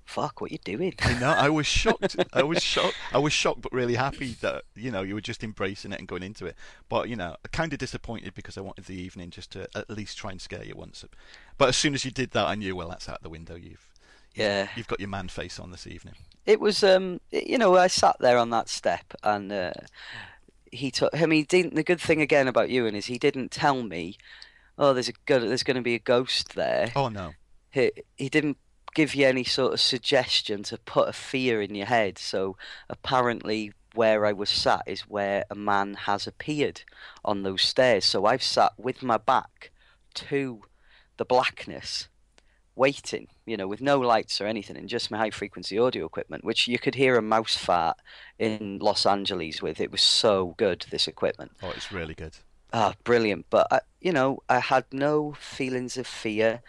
[0.04, 0.94] fuck, what you doing?
[1.00, 1.30] I know.
[1.30, 2.16] I was shocked.
[2.32, 2.96] I was shocked.
[3.12, 6.08] I was shocked, but really happy that you know you were just embracing it and
[6.08, 6.56] going into it.
[6.88, 10.18] But you know, kind of disappointed because I wanted the evening just to at least
[10.18, 11.04] try and scare you once.
[11.58, 13.54] But as soon as you did that, I knew, well, that's out the window.
[13.54, 13.88] You've
[14.34, 14.68] Yeah.
[14.76, 16.14] you've got your man face on this evening.
[16.46, 19.72] it was um you know I sat there on that step and uh,
[20.72, 23.50] he took I mean he didn't the good thing again about Ewan is he didn't
[23.50, 24.16] tell me
[24.78, 27.34] oh there's a good there's going to be a ghost there Oh no.
[27.70, 28.56] he he didn't
[28.94, 32.56] give you any sort of suggestion to put a fear in your head so
[32.88, 36.82] apparently where I was sat is where a man has appeared
[37.24, 39.70] on those stairs so I've sat with my back
[40.14, 40.62] to
[41.16, 42.08] the blackness
[42.74, 46.44] waiting, you know, with no lights or anything, and just my high frequency audio equipment,
[46.44, 47.98] which you could hear a mouse fart
[48.38, 49.80] in Los Angeles with.
[49.80, 51.52] It was so good, this equipment.
[51.62, 52.36] Oh, it's really good.
[52.72, 53.46] Ah, brilliant.
[53.50, 56.62] But, I, you know, I had no feelings of fear.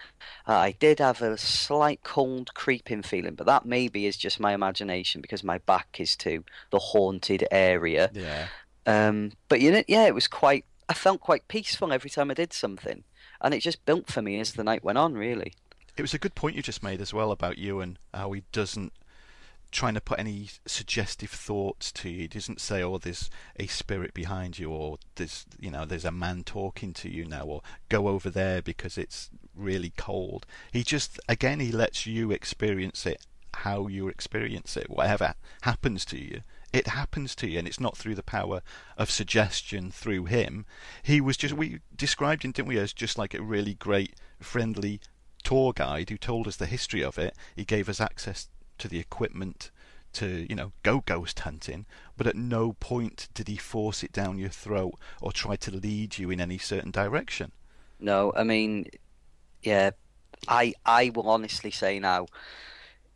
[0.47, 4.53] Uh, I did have a slight cold creeping feeling, but that maybe is just my
[4.53, 8.11] imagination because my back is to the haunted area.
[8.13, 8.47] Yeah.
[8.85, 10.65] Um, but you know, yeah, it was quite.
[10.89, 13.05] I felt quite peaceful every time I did something,
[13.39, 15.13] and it just built for me as the night went on.
[15.13, 15.53] Really.
[15.95, 18.91] It was a good point you just made as well about Ewan how he doesn't
[19.73, 22.19] trying to put any suggestive thoughts to you.
[22.19, 26.11] He doesn't say, "Oh, there's a spirit behind you," or "There's you know there's a
[26.11, 31.19] man talking to you now," or "Go over there because it's really cold." He just
[31.27, 34.89] again he lets you experience it how you experience it.
[34.89, 38.63] Whatever happens to you it happens to you, and it's not through the power
[38.97, 40.65] of suggestion through him.
[41.03, 44.99] He was just we described him, didn't we, as just like a really great, friendly
[45.43, 47.35] tour guide who told us the history of it.
[47.55, 48.47] He gave us access
[48.83, 49.71] to the equipment
[50.11, 51.85] to you know go ghost hunting,
[52.17, 56.17] but at no point did he force it down your throat or try to lead
[56.17, 57.53] you in any certain direction.
[57.97, 58.87] No, I mean,
[59.61, 59.91] yeah,
[60.49, 62.27] I I will honestly say now,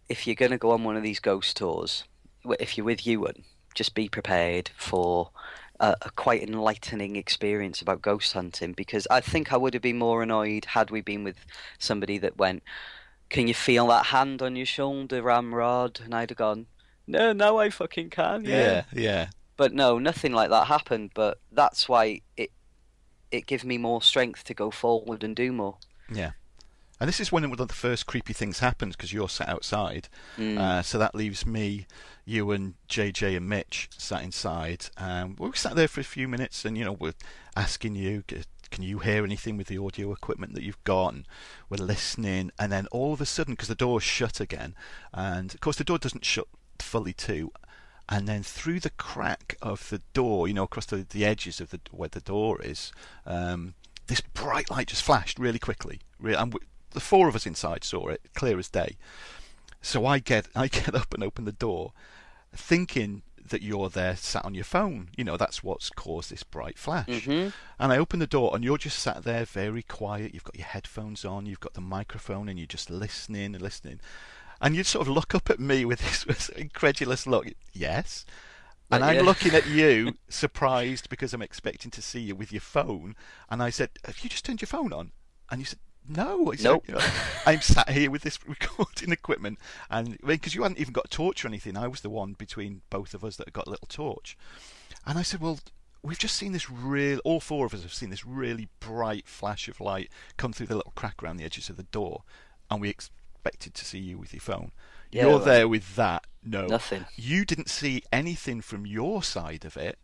[0.08, 2.06] if you're going to go on one of these ghost tours,
[2.62, 3.44] if you're with Ewan,
[3.76, 5.32] just be prepared for
[5.82, 8.72] a, a quite enlightening experience about ghost hunting.
[8.72, 11.46] Because I think I would have been more annoyed had we been with
[11.78, 12.64] somebody that went,
[13.30, 16.68] "Can you feel that hand on your shoulder, Ramrod?" And I'd have gone,
[17.06, 19.30] "No, now I fucking can." Yeah, yeah.
[19.56, 21.12] But no, nothing like that happened.
[21.14, 22.52] But that's why it
[23.32, 25.78] it gave me more strength to go forward and do more.
[26.12, 26.32] Yeah.
[27.00, 30.10] And this is when one of the first creepy things happens because you're sat outside.
[30.38, 30.58] Mm.
[30.58, 31.86] Uh, so that leaves me,
[32.26, 34.88] you, and JJ and Mitch sat inside.
[34.98, 37.14] Um, we sat there for a few minutes, and you know we're
[37.56, 41.14] asking you, "C- can you hear anything with the audio equipment that you've got?
[41.14, 41.28] And
[41.70, 44.76] we're listening, and then all of a sudden, because the door's shut again,
[45.14, 46.48] and of course the door doesn't shut
[46.80, 47.52] fully too.
[48.10, 51.72] And then through the crack of the door, you know, across the, the edges of
[51.72, 52.94] the where the door is,
[53.26, 53.74] um,
[54.08, 56.00] this bright light just flashed really quickly.
[56.24, 58.98] And we, the four of us inside saw it, clear as day.
[59.82, 61.94] So I get I get up and open the door,
[62.56, 65.10] thinking that you're there sat on your phone.
[65.18, 67.08] You know, that's what's caused this bright flash.
[67.08, 67.54] Mhm.
[67.80, 70.34] And I open the door and you're just sat there very quiet.
[70.34, 74.00] You've got your headphones on, you've got the microphone, and you're just listening and listening.
[74.60, 77.48] And you sort of look up at me with this, incredulous look.
[77.74, 78.26] Yes.
[78.90, 83.16] And I'm looking at you, surprised because I'm expecting to see you with your phone.
[83.50, 85.12] And I said, "Have you just turned your phone on?"
[85.50, 86.88] And you said, "No." Said, Nope.
[86.88, 87.02] "You know,
[87.46, 91.44] I'm sat here with this recording equipment, and because you hadn't even got a torch
[91.44, 93.88] or anything, I was the one between both of us that had got a little
[93.88, 94.38] torch.
[95.06, 95.60] And I said, "Well,
[96.04, 97.20] we've just seen this real.
[97.24, 100.76] All four of us have seen this really bright flash of light come through the
[100.76, 102.24] little crack around the edges of the door,
[102.70, 104.72] and we expected to see you with your phone.
[105.12, 106.26] Yeah, You're well, there with that.
[106.44, 107.06] No, Nothing.
[107.16, 109.98] you didn't see anything from your side of it,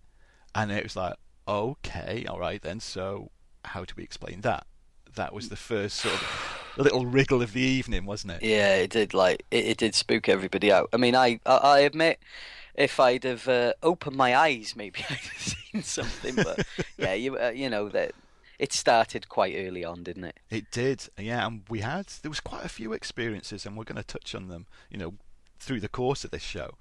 [0.55, 1.15] and it was like,
[1.47, 2.79] okay, all right then.
[2.79, 3.31] So
[3.65, 4.65] how do we explain that?
[5.15, 8.43] That was the first sort of little wriggle of the evening, wasn't it?
[8.43, 9.13] Yeah, it did.
[9.13, 10.89] Like it, it did spook everybody out.
[10.93, 12.19] I mean, I I, I admit,
[12.75, 16.35] if I'd have uh, opened my eyes, maybe I'd have seen something.
[16.35, 16.65] But
[16.97, 18.13] yeah, you uh, you know that
[18.59, 20.39] it started quite early on, didn't it?
[20.49, 21.45] It did, yeah.
[21.45, 24.47] And we had there was quite a few experiences, and we're going to touch on
[24.47, 25.13] them, you know,
[25.59, 26.75] through the course of this show.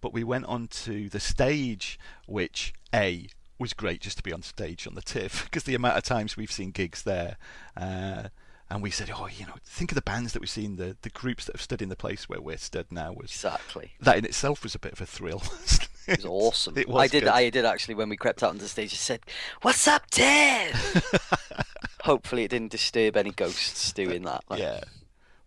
[0.00, 3.28] But we went on to the stage, which a
[3.60, 6.36] was great just to be on stage on the Tiv because the amount of times
[6.36, 7.36] we've seen gigs there.
[7.76, 8.28] Uh,
[8.72, 11.10] and we said, oh, you know, think of the bands that we've seen, the, the
[11.10, 13.12] groups that have stood in the place where we're stood now.
[13.12, 13.92] Was Exactly.
[14.00, 15.42] that in itself was a bit of a thrill.
[16.06, 16.76] It was awesome.
[16.78, 17.20] It was I did.
[17.24, 17.28] good.
[17.28, 18.92] I did actually when we crept out on the stage.
[18.92, 19.20] I said,
[19.62, 20.74] "What's up, Ted?"
[22.04, 24.42] Hopefully, it didn't disturb any ghosts doing that.
[24.48, 24.80] like- Yeah.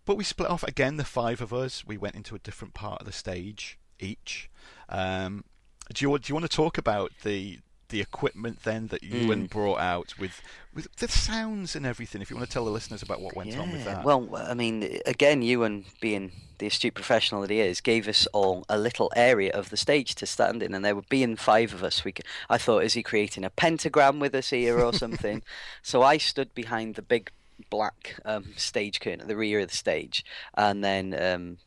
[0.06, 1.84] But we split off again, the five of us.
[1.84, 4.48] We went into a different part of the stage each.
[4.88, 5.44] Um,
[5.92, 9.50] do you do you want to talk about the the equipment then that Ewan Mm.
[9.50, 10.40] brought out with
[10.72, 12.20] with the sounds and everything?
[12.20, 14.04] If you want to tell the listeners about what went on with that.
[14.04, 18.64] Well, I mean, again, Ewan, being the astute professional that he is, gave us all
[18.68, 21.84] a little area of the stage to stand in, and there would being five of
[21.84, 22.04] us.
[22.04, 25.42] We, c- I thought, is he creating a pentagram with us here or something?
[25.82, 27.30] so I stood behind the big
[27.70, 30.24] black um, stage curtain at the rear of the stage,
[30.56, 31.58] and then um,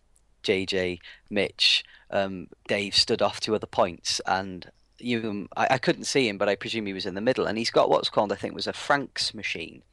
[0.43, 0.99] JJ,
[1.29, 6.37] Mitch, um, Dave stood off to other points, and you, I, I couldn't see him,
[6.37, 8.53] but I presume he was in the middle, and he's got what's called, I think,
[8.53, 9.83] was a Frank's machine.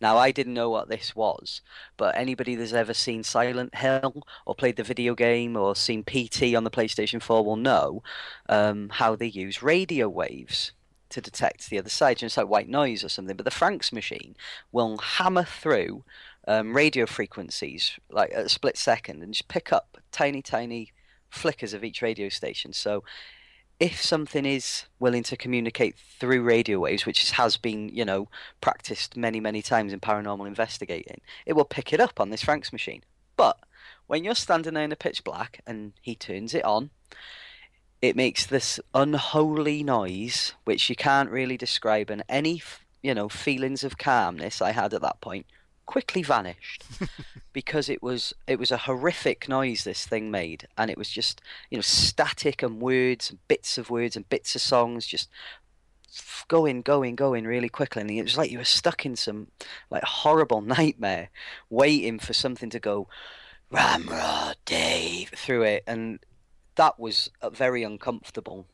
[0.00, 1.60] Now, I didn't know what this was,
[1.96, 6.54] but anybody that's ever seen Silent Hill or played the video game or seen PT
[6.54, 8.02] on the PlayStation 4 will know
[8.48, 10.72] um, how they use radio waves
[11.10, 12.18] to detect the other side.
[12.18, 13.36] Just like white noise or something.
[13.36, 14.34] But the Frank's machine
[14.72, 16.04] will hammer through
[16.48, 20.92] um, radio frequencies like a split second and just pick up tiny, tiny
[21.30, 22.72] flickers of each radio station.
[22.72, 23.04] So
[23.82, 28.28] if something is willing to communicate through radio waves, which has been, you know,
[28.60, 32.72] practiced many, many times in paranormal investigating, it will pick it up on this Frank's
[32.72, 33.02] machine.
[33.36, 33.58] But
[34.06, 36.90] when you're standing there in the pitch black and he turns it on,
[38.00, 42.62] it makes this unholy noise, which you can't really describe, and any,
[43.02, 45.46] you know, feelings of calmness I had at that point
[45.86, 46.84] quickly vanished
[47.52, 50.66] because it was it was a horrific noise this thing made.
[50.76, 51.40] And it was just
[51.70, 55.28] you know static and words and bits of words and bits of songs just
[56.48, 58.02] going going going really quickly.
[58.02, 59.48] And it was like you were stuck in some
[59.90, 61.30] like horrible nightmare
[61.70, 63.08] waiting for something to go
[63.70, 65.84] ramrod dave through it.
[65.86, 66.20] And
[66.76, 68.66] that was uh, very uncomfortable.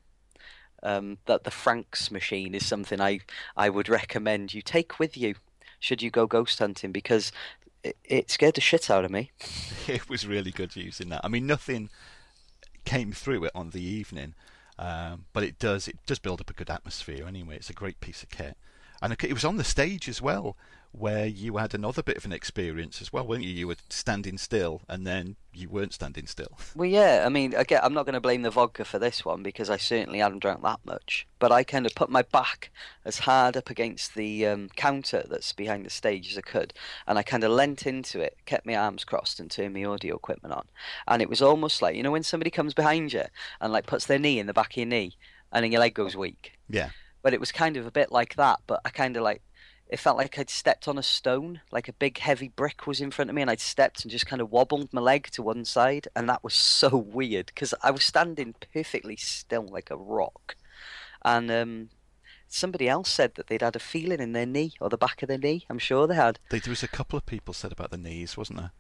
[0.80, 3.18] Um, that the Franks machine is something I
[3.56, 5.34] I would recommend you take with you
[5.78, 7.32] should you go ghost hunting because
[7.82, 9.30] it, it scared the shit out of me.
[9.88, 11.20] it was really good using that.
[11.24, 11.90] I mean, nothing
[12.84, 14.34] came through it on the evening,
[14.78, 17.56] um, but it does it does build up a good atmosphere anyway.
[17.56, 18.56] It's a great piece of kit,
[19.02, 20.56] and it was on the stage as well,
[20.92, 23.50] where you had another bit of an experience as well, weren't you?
[23.50, 26.58] You were standing still, and then you weren't standing still.
[26.74, 27.24] Well, yeah.
[27.26, 29.76] I mean, again, I'm not going to blame the vodka for this one because I
[29.76, 31.26] certainly hadn't drank that much.
[31.38, 32.70] But I kind of put my back
[33.04, 36.72] as hard up against the um, counter that's behind the stage as I could,
[37.06, 40.14] and I kind of leant into it, kept my arms crossed, and turned my audio
[40.14, 40.66] equipment on.
[41.06, 43.24] And it was almost like you know when somebody comes behind you
[43.60, 45.16] and like puts their knee in the back of your knee,
[45.52, 46.58] and then your leg goes weak.
[46.68, 46.90] Yeah.
[47.28, 48.60] But it was kind of a bit like that.
[48.66, 49.42] But I kind of like
[49.90, 53.10] it felt like I'd stepped on a stone, like a big heavy brick was in
[53.10, 55.66] front of me, and I'd stepped and just kind of wobbled my leg to one
[55.66, 60.56] side, and that was so weird because I was standing perfectly still like a rock,
[61.22, 61.90] and um,
[62.48, 65.28] somebody else said that they'd had a feeling in their knee or the back of
[65.28, 65.66] their knee.
[65.68, 66.38] I'm sure they had.
[66.48, 68.72] There was a couple of people said about the knees, wasn't there?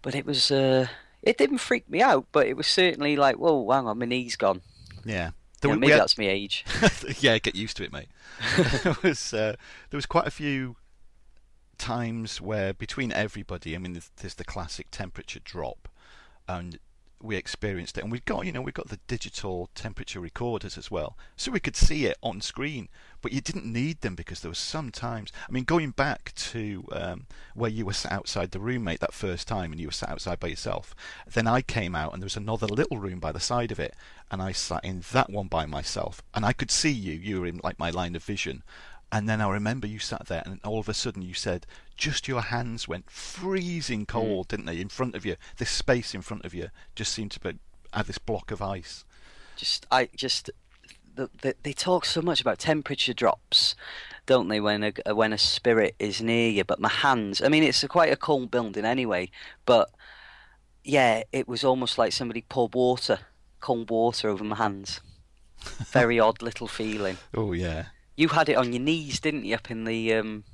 [0.00, 0.86] But it was, uh,
[1.22, 4.36] it didn't freak me out, but it was certainly like, whoa, hang on, my knee's
[4.36, 4.62] gone.
[5.04, 5.32] Yeah.
[5.70, 6.64] Yeah, maybe had- that's my age.
[7.20, 8.08] yeah, get used to it, mate.
[8.82, 9.56] there was uh,
[9.90, 10.76] there was quite a few
[11.78, 15.88] times where between everybody, I mean, there's, there's the classic temperature drop,
[16.48, 16.78] and
[17.22, 18.02] we experienced it.
[18.02, 21.60] And we've got, you know, we've got the digital temperature recorders as well, so we
[21.60, 22.88] could see it on screen.
[23.20, 25.32] But you didn't need them because there was some times.
[25.48, 29.14] I mean, going back to um, where you were sat outside the room, mate, that
[29.14, 30.94] first time, and you were sat outside by yourself.
[31.32, 33.94] Then I came out, and there was another little room by the side of it,
[34.30, 37.12] and I sat in that one by myself, and I could see you.
[37.12, 38.62] You were in like my line of vision.
[39.12, 42.28] And then I remember you sat there, and all of a sudden you said, just
[42.28, 45.36] your hands went freezing cold, didn't they, in front of you?
[45.58, 47.58] This space in front of you just seemed to be
[47.92, 49.04] had this block of ice.
[49.56, 50.50] just I just
[51.14, 53.74] the, the, they talk so much about temperature drops,
[54.26, 54.60] don't they?
[54.60, 57.42] When a when a spirit is near you, but my hands.
[57.42, 59.30] I mean, it's a, quite a cold building anyway,
[59.66, 59.90] but
[60.84, 63.20] yeah, it was almost like somebody poured water,
[63.60, 65.00] cold water over my hands.
[65.86, 67.18] Very odd little feeling.
[67.34, 69.54] Oh yeah, You had it on your knees, didn't you?
[69.54, 70.44] Up in the um,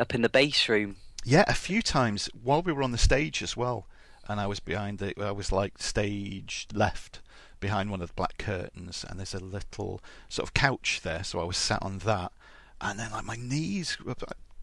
[0.00, 0.96] up in the base room.
[1.24, 1.44] yeah.
[1.46, 3.86] A few times while we were on the stage as well,
[4.28, 7.20] and I was behind the, I was like stage left
[7.60, 11.40] behind one of the black curtains, and there's a little sort of couch there, so
[11.40, 12.32] I was sat on that,
[12.80, 13.98] and then like my knees,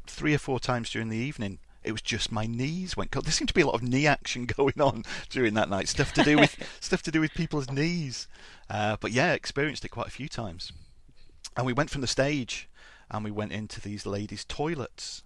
[0.08, 1.60] three or four times during the evening.
[1.84, 3.26] It was just my knees went cold.
[3.26, 5.88] There seemed to be a lot of knee action going on during that night.
[5.88, 8.28] Stuff to do with stuff to do with people's knees.
[8.70, 10.74] Uh, but yeah, experienced it quite a few times.
[11.56, 12.68] And we went from the stage,
[13.10, 15.24] and we went into these ladies' toilets,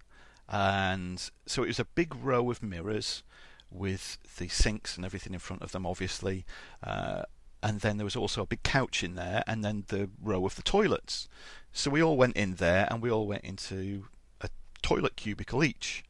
[0.52, 3.24] and so it was a big row of mirrors
[3.72, 6.46] with the sinks and everything in front of them, obviously.
[6.84, 7.24] Uh,
[7.64, 10.56] and then there was also a big couch in there, and then the row of
[10.56, 11.30] the toilets.
[11.72, 14.08] So we all went in there, and we all went into
[14.42, 14.50] a
[14.82, 16.04] toilet cubicle each,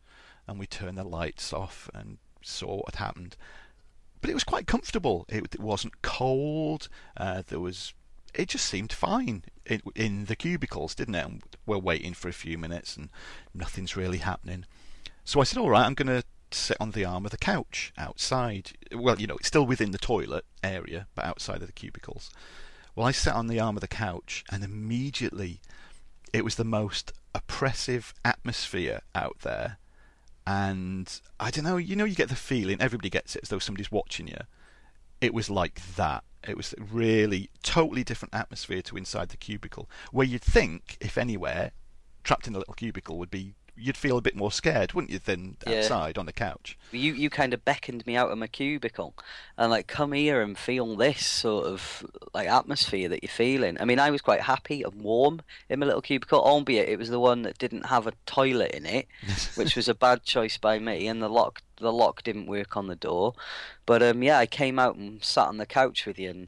[0.48, 3.36] and we turned the lights off and saw what had happened.
[4.22, 5.26] But it was quite comfortable.
[5.30, 6.90] It, it wasn't cold.
[7.16, 7.94] Uh, there was.
[8.34, 11.26] It just seemed fine in, in the cubicles, didn't it?
[11.26, 13.10] And we're waiting for a few minutes, and
[13.54, 14.66] nothing's really happening.
[15.26, 17.94] So I said, "All right, I'm going to sit on the arm of the couch
[17.98, 18.72] outside.
[18.94, 22.32] Well, you know, it's still within the toilet area, but outside of the cubicles."
[22.96, 25.62] Well, I sat on the arm of the couch, and immediately
[26.34, 29.78] it was the most oppressive atmosphere out there.
[30.46, 33.60] And I don't know, you know, you get the feeling, everybody gets it as though
[33.60, 34.40] somebody's watching you.
[35.20, 36.24] It was like that.
[36.48, 41.72] It was really totally different atmosphere to inside the cubicle, where you'd think, if anywhere,
[42.24, 45.20] trapped in a little cubicle would be, you'd feel a bit more scared, wouldn't you,
[45.20, 45.78] than Yeah.
[45.80, 46.78] outside on the couch?
[46.92, 49.16] You you kind of beckoned me out of my cubicle
[49.58, 53.78] and like come here and feel this sort of like atmosphere that you're feeling.
[53.80, 57.10] I mean, I was quite happy and warm in my little cubicle, albeit it was
[57.10, 59.08] the one that didn't have a toilet in it,
[59.56, 61.08] which was a bad choice by me.
[61.08, 63.34] And the lock the lock didn't work on the door,
[63.86, 66.48] but um yeah, I came out and sat on the couch with you and.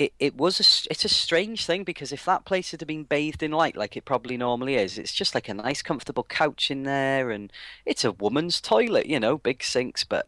[0.00, 3.42] It, it was a, it's a strange thing because if that place had been bathed
[3.42, 6.84] in light like it probably normally is, it's just like a nice comfortable couch in
[6.84, 7.52] there and
[7.84, 10.26] it's a woman's toilet, you know, big sinks, but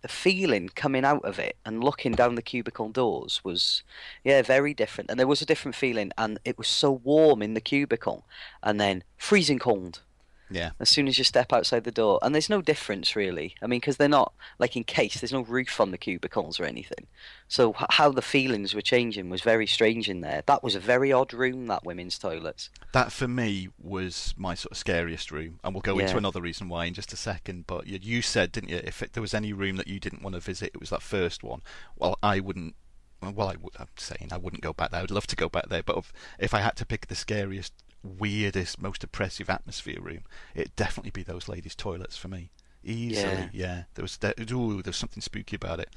[0.00, 3.82] the feeling coming out of it and looking down the cubicle doors was,
[4.22, 5.10] yeah, very different.
[5.10, 8.24] And there was a different feeling, and it was so warm in the cubicle,
[8.62, 10.02] and then freezing cold.
[10.50, 10.70] Yeah.
[10.80, 13.54] As soon as you step outside the door, and there's no difference really.
[13.62, 15.20] I mean, because they're not like encased.
[15.20, 17.06] There's no roof on the cubicles or anything.
[17.48, 20.42] So how the feelings were changing was very strange in there.
[20.46, 21.66] That was a very odd room.
[21.66, 22.70] That women's toilets.
[22.92, 26.68] That for me was my sort of scariest room, and we'll go into another reason
[26.68, 27.66] why in just a second.
[27.66, 30.22] But you, you said, didn't you, if it, there was any room that you didn't
[30.22, 31.62] want to visit, it was that first one.
[31.96, 32.74] Well, I wouldn't.
[33.20, 35.00] Well, I would, I'm saying I wouldn't go back there.
[35.00, 37.16] I would love to go back there, but if, if I had to pick the
[37.16, 37.72] scariest,
[38.02, 40.20] weirdest, most oppressive atmosphere room,
[40.54, 42.50] it'd definitely be those ladies' toilets for me.
[42.84, 43.66] Easily, yeah.
[43.66, 43.82] Yeah.
[43.94, 45.90] There was there, ooh, there's something spooky about it.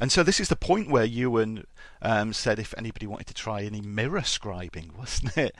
[0.00, 1.66] And so this is the point where Ewan
[2.00, 5.54] um, said if anybody wanted to try any mirror scrying, wasn't it?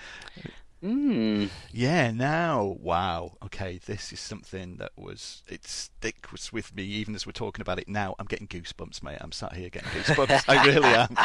[0.81, 1.47] Hmm.
[1.71, 3.37] Yeah, now, wow.
[3.45, 7.79] Okay, this is something that was, it sticks with me even as we're talking about
[7.79, 8.17] it now.
[8.19, 9.19] I'm getting goosebumps, mate.
[9.21, 10.45] I'm sat here getting goosebumps.
[10.49, 11.17] I really am.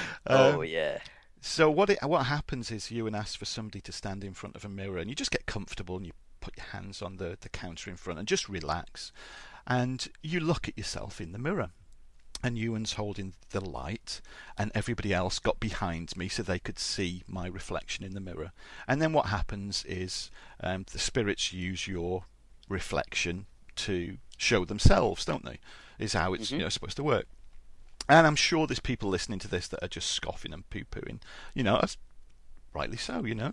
[0.26, 0.98] oh Um, yeah.
[1.40, 4.56] So what it, what happens is you and ask for somebody to stand in front
[4.56, 7.36] of a mirror and you just get comfortable and you put your hands on the,
[7.40, 9.12] the counter in front and just relax.
[9.66, 11.70] And you look at yourself in the mirror.
[12.40, 14.20] And Ewan's holding the light,
[14.56, 18.52] and everybody else got behind me so they could see my reflection in the mirror.
[18.86, 20.30] And then what happens is
[20.60, 22.26] um, the spirits use your
[22.68, 25.58] reflection to show themselves, don't they?
[25.98, 26.60] Is how it's you Mhm.
[26.60, 27.26] know supposed to work.
[28.08, 31.20] And I'm sure there's people listening to this that are just scoffing and poo pooing.
[31.54, 31.80] You know,
[32.72, 33.52] rightly so, you know.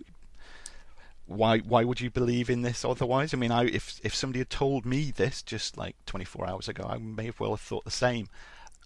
[1.26, 3.34] Why why would you believe in this otherwise?
[3.34, 6.86] I mean, I if if somebody had told me this just like 24 hours ago,
[6.88, 8.28] I may have well have thought the same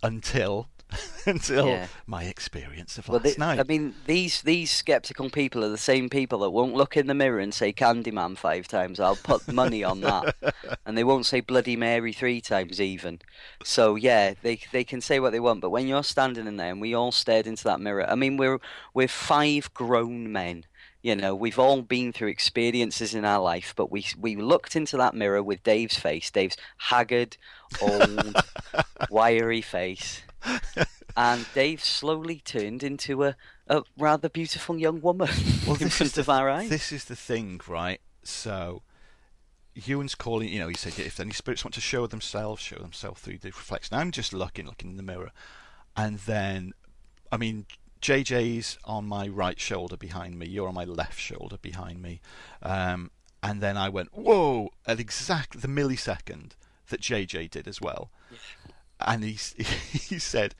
[0.03, 0.69] until
[1.27, 1.87] until Yeah.
[2.07, 3.61] my experience of Well, last night.
[3.61, 7.15] I mean, these these skeptical people are the same people that won't look in the
[7.15, 9.01] mirror and say Candyman five times.
[9.01, 10.35] I'll put money on that,
[10.87, 13.21] and they won't say Bloody Mary three times even.
[13.63, 16.71] So yeah, they they can say what they want, but when you're standing in there
[16.71, 18.59] and we all stared into that mirror, I mean, we're
[18.95, 20.65] we're five grown men.
[21.03, 24.99] You know, we've all been through experiences in our life, but we we looked into
[24.99, 27.39] that mirror with Dave's face, Dave's haggard,
[27.81, 28.37] old,
[29.11, 30.21] wiry face,
[31.17, 33.37] and Dave slowly turned into a,
[33.69, 35.29] a rather beautiful young woman
[35.67, 36.71] Well, in this front is of the, our eyes.
[36.71, 38.01] This is the thing, right?
[38.23, 38.83] So,
[39.75, 40.49] Ewan's calling.
[40.49, 43.49] You know, he said if any spirits want to show themselves, show themselves through the
[43.49, 43.97] reflection.
[43.97, 45.33] I'm just looking, looking in the mirror,
[45.97, 46.73] and then,
[47.31, 47.67] I mean,
[48.01, 50.47] JJ's on my right shoulder behind me.
[50.47, 52.21] You're on my left shoulder behind me,
[52.63, 53.11] um,
[53.43, 56.53] and then I went whoa at exact the millisecond
[56.89, 58.11] that JJ did as well.
[59.07, 59.33] And he
[59.63, 60.55] he said,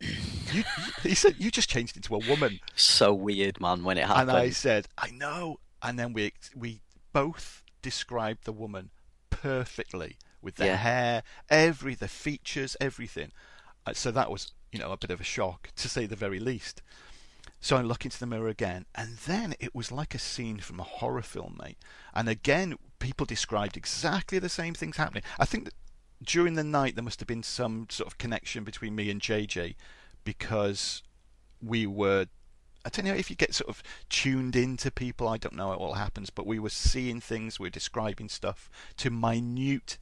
[0.00, 0.64] you,
[1.02, 2.60] he said you just changed into a woman.
[2.74, 4.30] So weird, man, when it happened.
[4.30, 5.58] And I said, I know.
[5.82, 6.80] And then we we
[7.12, 8.90] both described the woman
[9.30, 10.76] perfectly with the Yeah.
[10.76, 13.32] hair, every the features, everything.
[13.86, 16.38] Uh, so that was, you know, a bit of a shock to say the very
[16.38, 16.82] least.
[17.60, 20.80] So I look into the mirror again, and then it was like a scene from
[20.80, 21.78] a horror film, mate.
[22.12, 25.22] And again, people described exactly the same things happening.
[25.38, 25.74] I think that
[26.24, 29.74] during the night there must have been some sort of connection between me and JJ
[30.24, 31.02] because
[31.60, 32.26] we were
[32.84, 35.28] I don't know if you get sort of tuned into people.
[35.28, 38.68] I don't know what all happens, but we were seeing things, we were describing stuff
[38.96, 39.98] to minute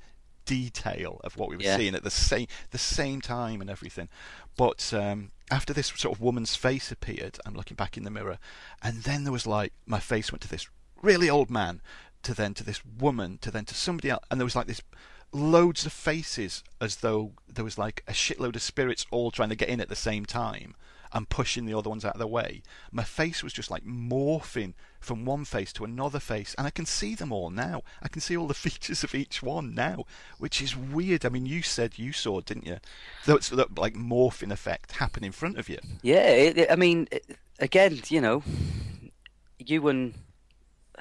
[0.46, 1.76] detail of what we were Yeah.
[1.76, 4.08] seeing at the same the same time and everything.
[4.56, 8.38] But um, after this sort of woman's face appeared, I'm looking back in the mirror,
[8.82, 10.66] and then there was like my face went to this
[11.02, 11.82] really old man,
[12.22, 14.80] to then to this woman, to then to somebody else, and there was like this
[15.33, 19.57] loads of faces as though there was like a shitload of spirits all trying to
[19.57, 20.74] get in at the same time
[21.12, 22.62] and pushing the other ones out of the way.
[22.93, 26.87] My face was just like morphing from one face to another face, and I can
[26.87, 27.83] see them all now.
[28.01, 30.05] I can see all the features of each one now,
[30.39, 31.26] which is weird.
[31.26, 32.78] I mean, you said you saw, didn't you?
[33.26, 35.78] That's that like morphing effect happen in front of you.
[36.03, 38.43] Yeah, it, it- I mean, it- again, you know,
[39.59, 40.14] Ewan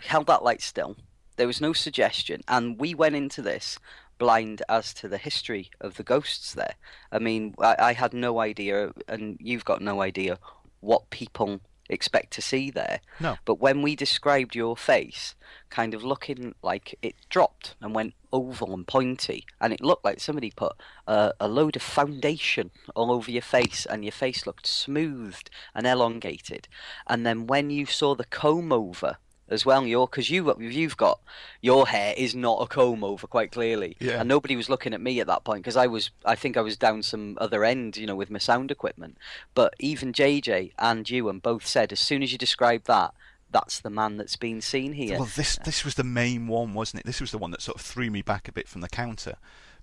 [0.04, 0.96] held that light still.
[1.36, 3.78] There was no suggestion, and we went into this
[4.20, 6.76] blind as to the history of the ghosts there.
[7.12, 10.38] I mean, I, I had no idea, and you've got no idea
[10.82, 13.00] what people expect to see there.
[13.20, 13.38] No.
[13.46, 15.34] But when we described your face,
[15.70, 20.20] kind of looking like it dropped and went oval and pointy, and it looked like
[20.20, 20.74] somebody put
[21.08, 25.88] a, a load of foundation all over your face, and your face looked smoothed and
[25.88, 26.68] elongated.
[27.08, 29.18] And then when you saw the comb over
[29.52, 31.20] as well, your because you you've got
[31.62, 34.20] your hair is not a comb over quite clearly, Yeah.
[34.20, 36.62] and nobody was looking at me at that point because I was I think I
[36.62, 39.18] was down some other end, you know, with my sound equipment.
[39.56, 43.14] But even JJ and you and both said as soon as you described that,
[43.52, 45.18] that's the man that's been seen here.
[45.18, 47.06] Well, this this was the main one, wasn't it?
[47.06, 49.36] This was the one that sort of threw me back a bit from the counter.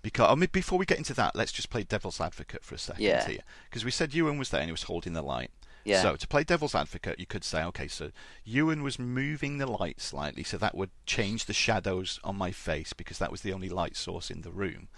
[0.02, 2.78] Because I mean, before we get into that, let's just play devil's advocate for a
[2.78, 3.26] second Yeah.
[3.26, 3.40] here.
[3.68, 5.50] Because we said Ewan was there and he was holding the light.
[5.86, 6.02] Yeah.
[6.02, 8.10] So to play devil's advocate, you could say, okay, so
[8.44, 12.92] Ewan was moving the light slightly, so that would change the shadows on my face
[12.92, 14.88] because that was the only light source in the room.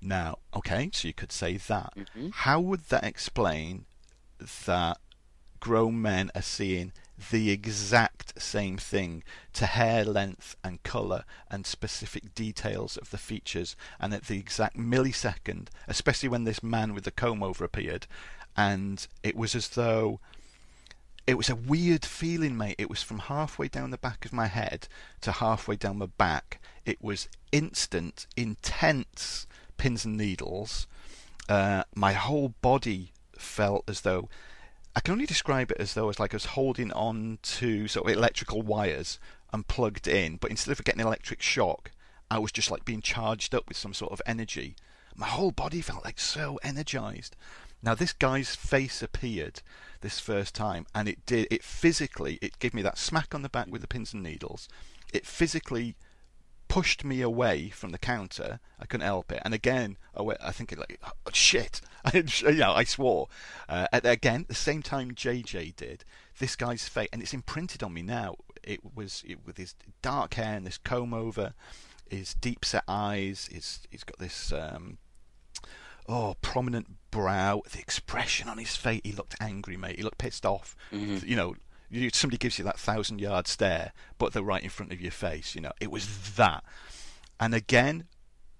[0.00, 1.92] Now, okay, so you could say that.
[1.96, 2.32] Mhm.
[2.32, 3.86] How would that explain
[4.66, 4.98] that
[5.60, 6.92] grown men are seeing
[7.32, 13.74] the exact same thing to hair length and colour and specific details of the features
[13.98, 18.06] and at the exact millisecond, especially when this man with the comb over appeared,
[18.58, 20.18] and it was as though
[21.28, 22.74] it was a weird feeling, mate.
[22.76, 24.88] It was from halfway down the back of my head
[25.20, 26.60] to halfway down my back.
[26.84, 29.46] It was instant, intense
[29.76, 30.88] pins and needles.
[31.48, 34.28] Uh, my whole body felt as though
[34.96, 38.10] I can only describe it as though it's like I was holding on to sort
[38.10, 39.20] of electrical wires
[39.52, 41.92] and plugged in, but instead of getting an electric shock,
[42.28, 44.74] I was just like being charged up with some sort of energy.
[45.14, 47.36] My whole body felt like so energized.
[47.82, 49.62] Now this guy's face appeared
[50.00, 51.46] this first time, and it did.
[51.50, 54.68] It physically, it gave me that smack on the back with the pins and needles.
[55.12, 55.96] It physically
[56.68, 58.60] pushed me away from the counter.
[58.78, 59.42] I couldn't help it.
[59.44, 61.80] And again, I, went, I think it like, oh, shit.
[62.04, 63.28] I, you know, I swore.
[63.68, 66.04] Uh, at, again, the same time JJ did.
[66.38, 68.36] This guy's face, and it's imprinted on me now.
[68.62, 71.54] It was it, with his dark hair and this comb over,
[72.08, 73.48] his deep set eyes.
[73.50, 74.98] His he's got this um,
[76.08, 77.62] oh prominent brow.
[77.70, 79.00] The expression on his face.
[79.04, 79.96] He looked angry, mate.
[79.96, 80.76] He looked pissed off.
[80.92, 81.26] Mhm.
[81.26, 81.54] You know,
[81.90, 85.10] you, somebody gives you that thousand yard stare, but they're right in front of your
[85.12, 85.54] face.
[85.54, 86.64] You know, it was that.
[87.40, 88.04] And again,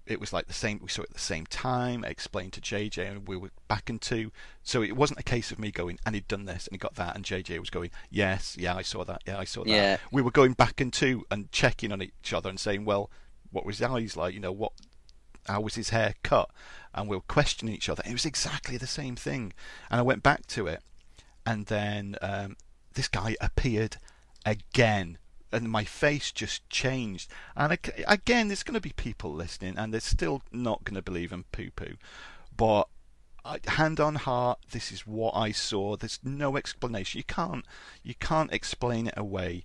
[0.05, 0.79] it was like the same.
[0.81, 2.03] We saw it at the same time.
[2.03, 4.31] I explained to JJ, and we were back into.
[4.63, 6.95] So it wasn't a case of me going, and he'd done this, and he got
[6.95, 9.69] that, and JJ was going, yes, yeah, I saw that, yeah, I saw that.
[9.69, 9.97] Yeah.
[10.11, 13.11] We were going back into and checking on each other and saying, well,
[13.51, 14.33] what was his eyes like?
[14.33, 14.71] You know, what,
[15.47, 16.49] how was his hair cut?
[16.93, 18.03] And we were questioning each other.
[18.05, 19.53] It was exactly the same thing.
[19.89, 20.81] And I went back to it,
[21.45, 22.57] and then um,
[22.93, 23.97] this guy appeared
[24.45, 25.17] again
[25.51, 29.93] and my face just changed and ag- again there's going to be people listening and
[29.93, 31.95] they're still not going to believe in poo poo
[32.55, 32.87] but
[33.67, 37.65] hand on heart this is what i saw there's no explanation you can't
[38.03, 39.63] you can't explain it away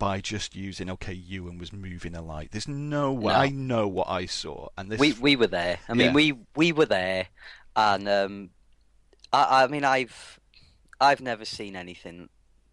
[0.00, 3.38] by just using okay ewan was moving a light there's no way No.
[3.38, 5.78] i know what i saw and this we we were there.
[5.88, 6.12] I mean, Yeah.
[6.14, 6.24] we
[6.56, 7.26] we were there,
[7.76, 8.50] and um,
[9.32, 10.40] I I mean, I've
[11.00, 12.28] I've never seen anything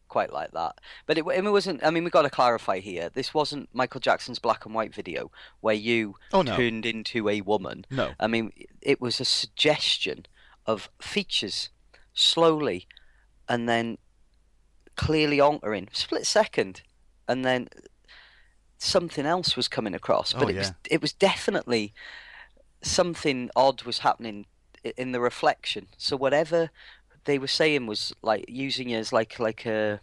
[0.08, 0.74] quite like that.
[1.06, 1.84] But it, it wasn't.
[1.86, 3.10] I mean, we got to clarify here.
[3.14, 6.56] This wasn't Michael Jackson's black and white video where you Oh, no.
[6.56, 7.86] turned into a woman.
[7.92, 8.52] no I mean,
[8.82, 10.26] it was a suggestion
[10.66, 11.70] of features
[12.14, 12.88] slowly,
[13.50, 13.98] and then
[14.96, 16.82] clearly altering, split second,
[17.28, 17.68] and then
[18.78, 20.34] something else was coming across.
[20.34, 21.94] But Oh, it was it was definitely
[22.82, 24.46] something odd was happening
[24.98, 25.88] in the reflection.
[25.98, 26.70] So whatever
[27.26, 30.00] they were saying was like using you as like like a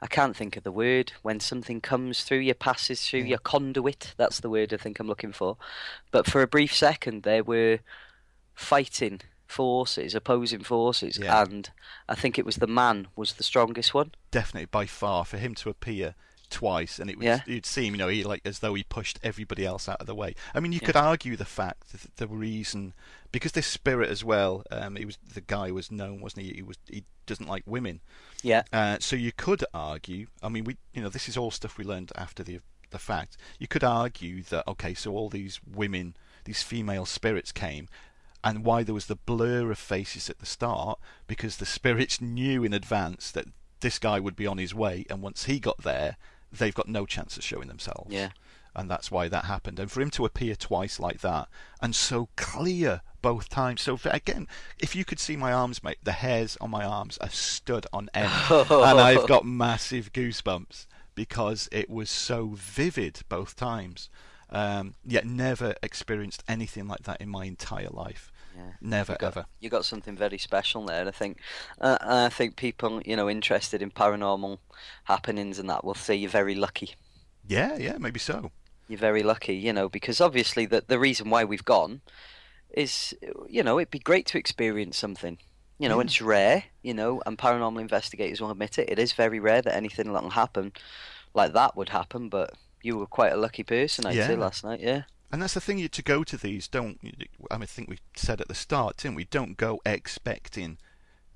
[0.00, 3.26] I can't think of the word when something comes through you, passes through Yeah.
[3.26, 4.14] your conduit.
[4.16, 5.56] That's the word I think I'm looking for.
[6.10, 7.78] But for a brief second, there were
[8.54, 11.42] fighting forces, opposing forces, Yeah.
[11.42, 11.70] and
[12.08, 14.12] I think it was the man was the strongest one.
[14.30, 16.14] definitely by far for him to appear
[16.52, 17.40] twice and it was Yeah.
[17.46, 20.14] you'd seem you know he like as though he pushed everybody else out of the
[20.14, 20.34] way.
[20.54, 20.86] I mean you Yeah.
[20.86, 22.94] could argue the fact that the reason
[23.32, 26.52] because this spirit as well um he was the guy was known wasn't he?
[26.54, 28.00] He was he doesn't like women.
[28.42, 31.78] Yeah, uh, so you could argue i mean we you know this is all stuff
[31.78, 33.36] we learned after the the fact.
[33.58, 37.88] You could argue that okay so all these women these female spirits came
[38.44, 40.98] and why there was the blur of faces at the start
[41.28, 43.46] because the spirits knew in advance that
[43.80, 46.16] this guy would be on his way and once he got there
[46.52, 48.12] they've got no chance of showing themselves.
[48.12, 48.30] Yeah.
[48.74, 49.78] and that's why that happened.
[49.78, 51.48] And for him to appear twice like that
[51.80, 53.82] and so clear both times.
[53.82, 54.48] So again
[54.78, 58.08] if you could see my arms mate the hairs on my arms are stood on
[58.14, 58.30] end.
[58.50, 64.08] And i've got massive goosebumps because it was so vivid both times.
[64.50, 68.72] Um, yet never experienced anything like that in my entire life Yeah.
[68.80, 71.06] never You got, ever you got something very special there.
[71.06, 71.38] I think,
[71.80, 74.58] uh, and I think people, you know, interested in paranormal
[75.04, 76.94] happenings and that will say you're very lucky.
[77.46, 78.50] yeah yeah maybe so
[78.88, 82.00] You're very lucky, you know, because obviously the the reason why we've gone
[82.70, 83.14] is,
[83.48, 85.38] you know, it'd be great to experience something.
[85.78, 86.02] You know, Yeah.
[86.02, 88.88] and it's rare, you know, and paranormal investigators will admit it.
[88.90, 90.72] It is very rare that anything like happen
[91.34, 92.28] like that would happen.
[92.28, 92.50] But
[92.82, 94.80] you were quite a lucky person, I'd say, last night.
[94.80, 97.88] Yeah, And that's the thing, you to go to these, don't, I mean, I think
[97.88, 99.24] we said at the start, didn't we?
[99.24, 100.76] Don't go expecting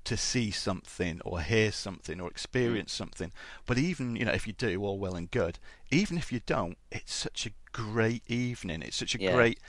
[0.03, 2.97] to see something or hear something or experience mm.
[2.97, 3.31] something.
[3.65, 5.59] But even, you know, if you do, all well and good.
[5.91, 8.83] Even if you don't, it's such a great evening.
[8.83, 9.33] It's such a Yeah.
[9.33, 9.59] great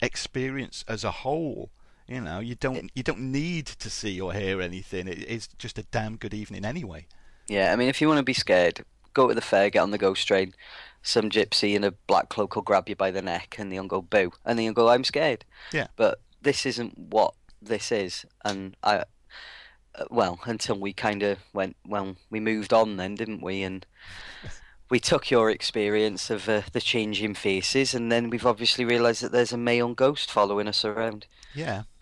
[0.00, 1.70] experience as a whole.
[2.08, 5.08] You know, you don't you don't need to see or hear anything.
[5.08, 7.06] It, it's just a damn good evening anyway.
[7.48, 9.90] Yeah, I mean, if you want to be scared, go to the fair, get on
[9.90, 10.54] the ghost train.
[11.02, 14.02] Some gypsy in a black cloak will grab you by the neck, and they'll go
[14.02, 15.88] boo, and then you'll go, "I'm scared." Yeah.
[15.96, 19.04] But this isn't what this is, and I,
[19.94, 23.62] uh, well, until we kind of went, well, we moved on then, didn't we?
[23.62, 23.84] And
[24.90, 29.32] we took your experience of uh, the changing faces, and then we've obviously realised that
[29.32, 31.26] there's a male ghost following us around.
[31.54, 31.82] Yeah.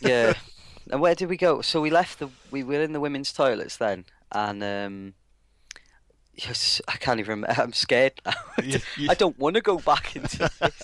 [0.00, 0.34] Yeah.
[0.90, 1.60] and where did we go?
[1.60, 2.28] So we left the.
[2.50, 5.14] We were in the women's toilets then, and um,
[6.38, 7.60] yes, I can't even remember.
[7.62, 8.32] I'm scared now.
[8.62, 10.82] You- you- I don't want to go back into this.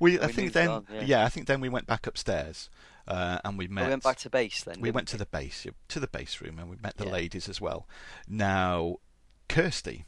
[0.00, 1.02] we, I We think then, on, yeah.
[1.04, 1.24] yeah.
[1.24, 2.68] I think then we went back upstairs,
[3.08, 3.84] uh, and we met.
[3.84, 4.80] we went back to base then.
[4.80, 7.12] we went to the base, to the base room, and we met the Yeah.
[7.12, 7.88] ladies as well.
[8.28, 8.96] Now,
[9.48, 10.04] Kirsty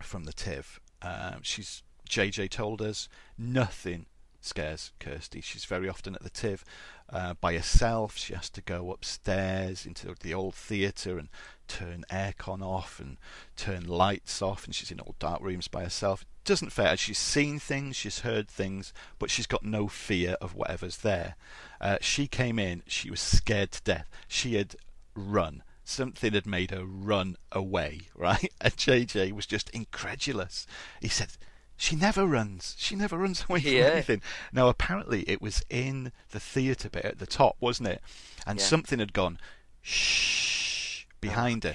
[0.00, 4.06] from the TIV, uh, she's JJ told us nothing
[4.44, 5.40] scares Kirsty.
[5.40, 6.62] She's very often at the TIV
[7.10, 8.16] uh, by herself.
[8.16, 11.28] She has to go upstairs into the old theatre and
[11.68, 13.18] turn aircon off and
[13.56, 16.22] turn lights off, and she's in all dark rooms by herself.
[16.22, 16.96] It Doesn't fair.
[16.96, 21.36] She's seen things, she's heard things, but she's got no fear of whatever's there.
[21.80, 24.08] Uh, she came in, she was scared to death.
[24.28, 24.76] She had
[25.14, 25.62] run.
[25.84, 28.52] Something had made her run away, right?
[28.60, 30.66] And JJ was just incredulous.
[31.00, 31.28] He said,
[31.82, 32.76] She never runs.
[32.78, 33.86] She never runs away from Yeah.
[33.86, 34.22] anything.
[34.52, 38.00] Now, apparently, it was in the theatre bit at the top, wasn't it?
[38.46, 38.64] And Yeah.
[38.66, 39.40] something had gone
[39.80, 41.74] shh behind her.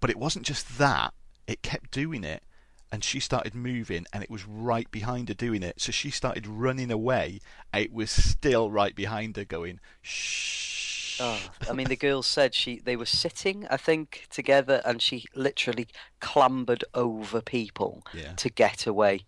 [0.00, 1.12] But it wasn't just that,
[1.46, 2.42] it kept doing it.
[2.90, 5.78] And she started moving, and it was right behind her doing it.
[5.78, 7.40] So she started running away.
[7.74, 11.20] It was still right behind her, going shh.
[11.20, 15.26] Oh, I mean, the girls said she they were sitting, I think, together, and she
[15.34, 15.88] literally
[16.20, 18.32] clambered over people Yeah.
[18.36, 19.26] to get away.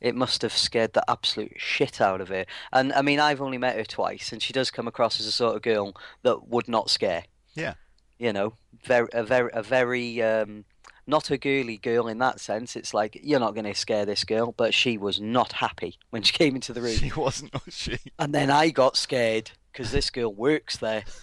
[0.00, 2.44] It must have scared the absolute shit out of her.
[2.72, 5.32] And I mean, I've only met her twice, and she does come across as a
[5.32, 7.24] sort of girl that would not scare.
[7.54, 7.74] Yeah.
[8.18, 10.64] You know, very a very a very um,
[11.06, 12.76] not a girly girl in that sense.
[12.76, 16.22] It's like you're not going to scare this girl, but she was not happy when
[16.22, 16.96] she came into the room.
[16.96, 17.98] She wasn't, was she?
[18.18, 21.04] And then I got scared because this girl works there.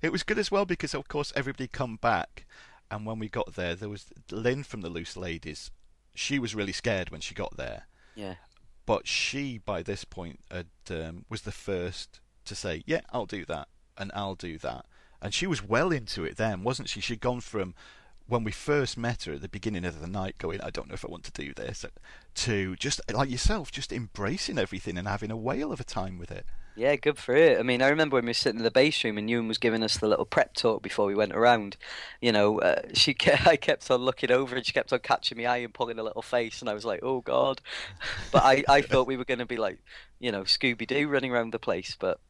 [0.00, 2.46] It was good as well because, of course, everybody come back,
[2.90, 5.70] and when we got there, there was Lynn from the Loose Ladies.
[6.18, 8.34] She was really scared when she got there, Yeah.
[8.86, 13.44] but she, by this point, had, um, was the first to say, "Yeah, I'll do
[13.44, 14.84] that," and "I'll do that,"
[15.22, 17.00] and she was well into it then, wasn't she?
[17.00, 17.74] She'd gone from
[18.26, 20.94] when we first met her at the beginning of the night, going, "I don't know
[20.94, 21.84] if I want to do this,"
[22.34, 26.32] to just like yourself, just embracing everything and having a whale of a time with
[26.32, 26.44] it.
[26.78, 27.58] Yeah, good for it.
[27.58, 29.58] I mean, I remember when we were sitting in the base room and Ewan was
[29.58, 31.76] giving us the little prep talk before we went around.
[32.20, 35.46] You know, uh, she I kept on looking over and she kept on catching my
[35.46, 37.60] eye and pulling a little face, and I was like, oh god.
[38.30, 39.80] But I, I thought we were going to be like,
[40.20, 41.96] you know, Scooby Doo running around the place.
[41.98, 42.20] But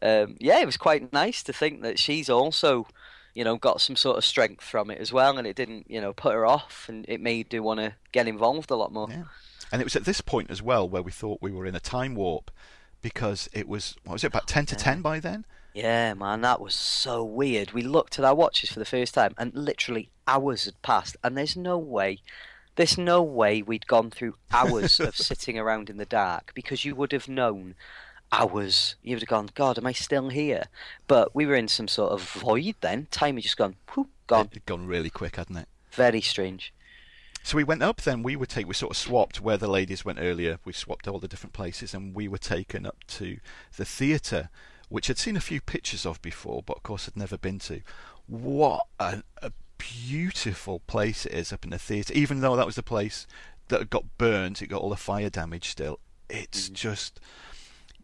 [0.00, 2.86] um, yeah, it was quite nice to think that she's also,
[3.34, 6.00] you know, got some sort of strength from it as well, and it didn't, you
[6.00, 9.08] know, put her off, and it made her want to get involved a lot more.
[9.10, 9.24] Yeah.
[9.70, 11.80] And it was at this point as well where we thought we were in a
[11.80, 12.50] time warp
[13.02, 15.44] because it was, what was it, about 10 to 10 by then?
[15.74, 17.72] Yeah, man, that was so weird.
[17.72, 21.36] We looked at our watches for the first time, and literally hours had passed, and
[21.36, 22.18] there's no way,
[22.76, 26.94] there's no way we'd gone through hours of sitting around in the dark because you
[26.94, 27.74] would have known
[28.32, 28.96] hours.
[29.02, 30.64] You would have gone, God, am I still here?
[31.06, 33.06] But we were in some sort of void then.
[33.10, 34.46] Time had just gone, whoop, gone.
[34.46, 35.68] It had gone really quick, hadn't it?
[35.92, 36.72] Very strange.
[37.42, 40.04] So we went up then, we were take we sort of swapped where the ladies
[40.04, 43.38] went earlier, we swapped all the different places and we were taken up to
[43.76, 44.50] the theatre,
[44.90, 47.80] which I'd seen a few pictures of before, but of course had never been to.
[48.26, 52.74] What a, a beautiful place it is up in the theatre, even though that was
[52.76, 53.26] the place
[53.68, 56.00] that got burned, it got all the fire damage still.
[56.28, 56.72] It's Mhm.
[56.74, 57.20] just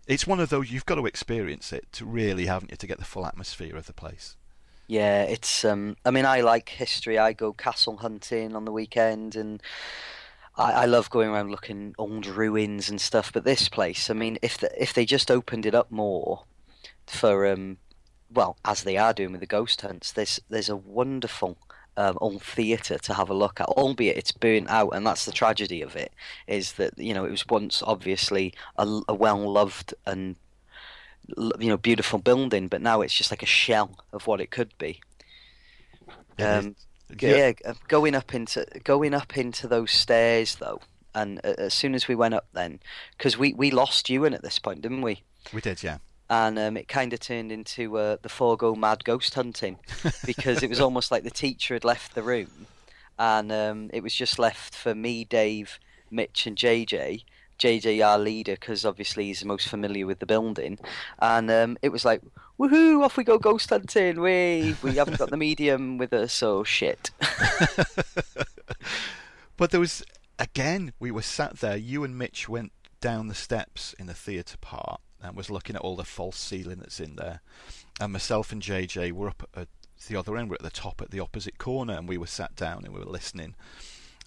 [0.07, 2.99] it's one of those you've got to experience it to really, haven't you, to get
[2.99, 4.37] the full atmosphere of the place.
[4.87, 5.65] Yeah, it's.
[5.65, 7.19] Um, I mean, I like history.
[7.19, 9.63] I go castle hunting on the weekend, and
[10.57, 13.33] I, I love going around looking old ruins and stuff.
[13.33, 16.45] But this place, I mean, if the, if they just opened it up more
[17.07, 17.79] for, um,
[18.33, 21.57] well, as they are doing with the ghost hunts, there's there's a wonderful
[21.97, 23.69] um, old theatre to have a look at.
[23.69, 26.13] Albeit it's burnt out, and that's the tragedy of it.
[26.47, 30.37] Is that you know it was once obviously a, a well loved and
[31.37, 34.77] you know beautiful building, but now it's just like a shell of what it could
[34.79, 35.01] be.
[36.39, 36.77] Um,
[37.21, 37.53] Yeah.
[37.59, 40.81] yeah, going up into going up into those stairs though,
[41.15, 42.81] and uh, as soon as we went up, then
[43.17, 45.23] because we we lost Ewan at this point, didn't we?
[45.53, 45.99] we did, yeah.
[46.31, 49.79] And um, it kind of turned into uh, the Forgo mad ghost hunting
[50.25, 52.67] because it was almost like the teacher had left the room,
[53.19, 55.79] and um, it was just left for me, Dave,
[56.11, 57.25] Mitch, and JJ.
[57.59, 60.79] JJ, our leader, because obviously he's the most familiar with the building,
[61.21, 62.23] and um, it was like,
[62.59, 64.21] woohoo, off we go ghost hunting.
[64.21, 67.11] We we haven't got the medium with us, so shit.
[69.57, 70.05] but there was
[70.39, 71.77] again, we were sat there.
[71.77, 75.83] You and Mitch went down the steps in the theatre part and was looking at
[75.83, 77.41] all the false ceiling that's in there.
[78.01, 79.69] And myself and JJ were up at
[80.09, 80.51] the other end.
[80.51, 83.01] We're at the top at the opposite corner, and we were sat down and we
[83.01, 83.55] were listening.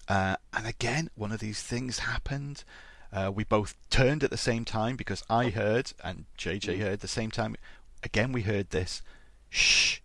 [0.08, 2.64] Uh, and again, one of these things happened.
[3.12, 6.80] Uh, we both turned at the same time because I heard and JJ Mm.
[6.80, 7.56] heard the same time.
[8.02, 9.02] Again, we heard this
[9.50, 9.98] shh.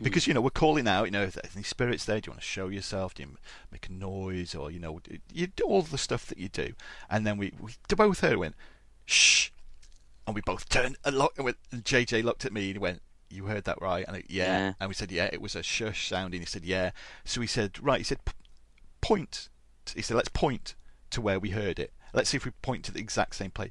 [0.00, 2.32] Because you know we're calling out, you know, if there's any spirits there, do you
[2.32, 3.14] want to show yourself?
[3.14, 3.36] Do you
[3.70, 5.00] make a noise, or you know,
[5.32, 6.72] you do all the stuff that you do,
[7.10, 8.56] and then we we both heard went
[9.04, 9.50] shh,
[10.26, 12.78] and we both turned and looked, and, went, and JJ looked at me and he
[12.78, 14.44] went, "You heard that right?" And I, yeah.
[14.46, 14.72] Yeah.
[14.80, 16.90] and we said, "Yeah, it was a shush sound," and he said, "Yeah."
[17.24, 18.18] So he said, "Right," he said,
[19.02, 19.50] "Point."
[19.94, 20.74] He said, "Let's point
[21.10, 21.92] to where we heard it.
[22.12, 23.70] Let's see if we point to the exact same place."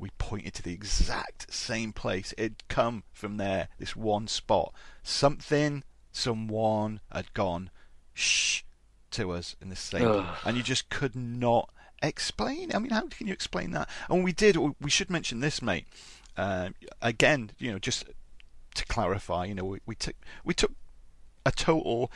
[0.00, 2.32] We pointed to the exact same place.
[2.38, 4.72] It'd come from there, this one spot.
[5.02, 5.82] Something,
[6.12, 7.70] someone had gone
[8.14, 8.62] shh
[9.10, 10.36] to us in the same, Ugh.
[10.44, 11.70] and you just could not
[12.02, 12.74] explain.
[12.74, 13.88] I mean, how can you explain that?
[14.08, 14.56] And we did.
[14.56, 15.86] We should mention this, mate.
[16.36, 16.70] Uh,
[17.02, 18.04] again, you know, just
[18.74, 20.14] to clarify, you know, we, we took
[20.44, 20.72] we took
[21.44, 22.10] a total.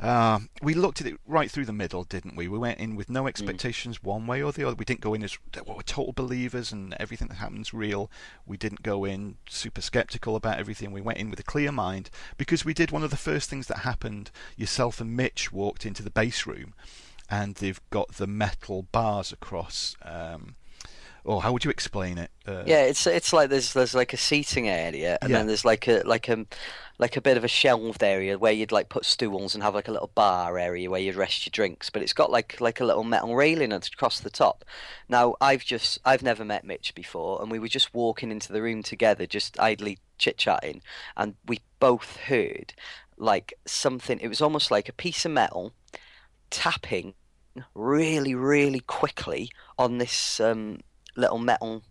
[0.00, 2.48] Uh, we looked at it right through the middle, didn't we?
[2.48, 4.76] We went in with no expectations one way or the other.
[4.76, 8.10] We didn't go in as well, we're total believers and everything that happens real.
[8.46, 10.92] We didn't go in super skeptical about everything.
[10.92, 13.66] We went in with a clear mind because we did one of the first things
[13.66, 14.30] that happened.
[14.56, 16.74] Yourself and Mitch walked into the base room,
[17.30, 19.96] and they've got the metal bars across.
[20.02, 20.54] Um,
[21.28, 22.30] or how would you explain it?
[22.46, 25.38] Uh, Yeah, it's it's like there's there's like a seating area, and Yeah.
[25.38, 26.44] then there's like a like a
[26.98, 29.88] like a bit of a shelved area where you'd like put stools and have like
[29.88, 31.88] a little bar area where you'd rest your drinks.
[31.88, 34.64] But it's got like like a little metal railing across the top.
[35.08, 38.62] Now I've just I've never met Mitch before, and we were just walking into the
[38.62, 40.82] room together, just idly chit chatting,
[41.16, 42.74] and we both heard
[43.16, 44.18] like something.
[44.20, 45.72] It was almost like a piece of metal
[46.50, 47.14] tapping
[47.74, 50.80] really really quickly on this um,
[51.18, 51.82] little metal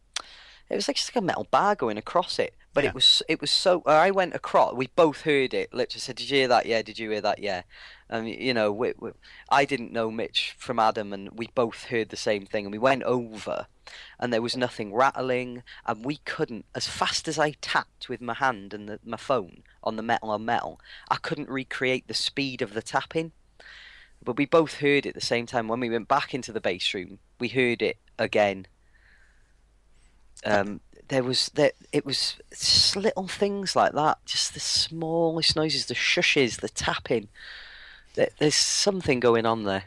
[0.70, 2.90] it was like just like a metal bar going across it but Yeah.
[2.90, 6.30] it was it was so i went across we both heard it literally said did
[6.30, 7.62] you hear that yeah did you hear that yeah
[8.10, 9.12] and you know we, we,
[9.50, 12.78] i didn't know mitch from adam and we both heard the same thing and we
[12.78, 13.68] went over
[14.20, 18.34] and there was nothing rattling and we couldn't as fast as i tapped with my
[18.34, 22.62] hand and the, my phone on the metal on metal i couldn't recreate the speed
[22.62, 23.32] of the tapping
[24.24, 25.68] but we both heard it at the same time.
[25.68, 28.66] When we went back into the base room, we heard it again.
[30.46, 35.86] Um, there was there, it was just little things like that, just the smallest noises,
[35.86, 37.30] the shushes, the tapping.
[38.16, 39.84] There, there's something going on there.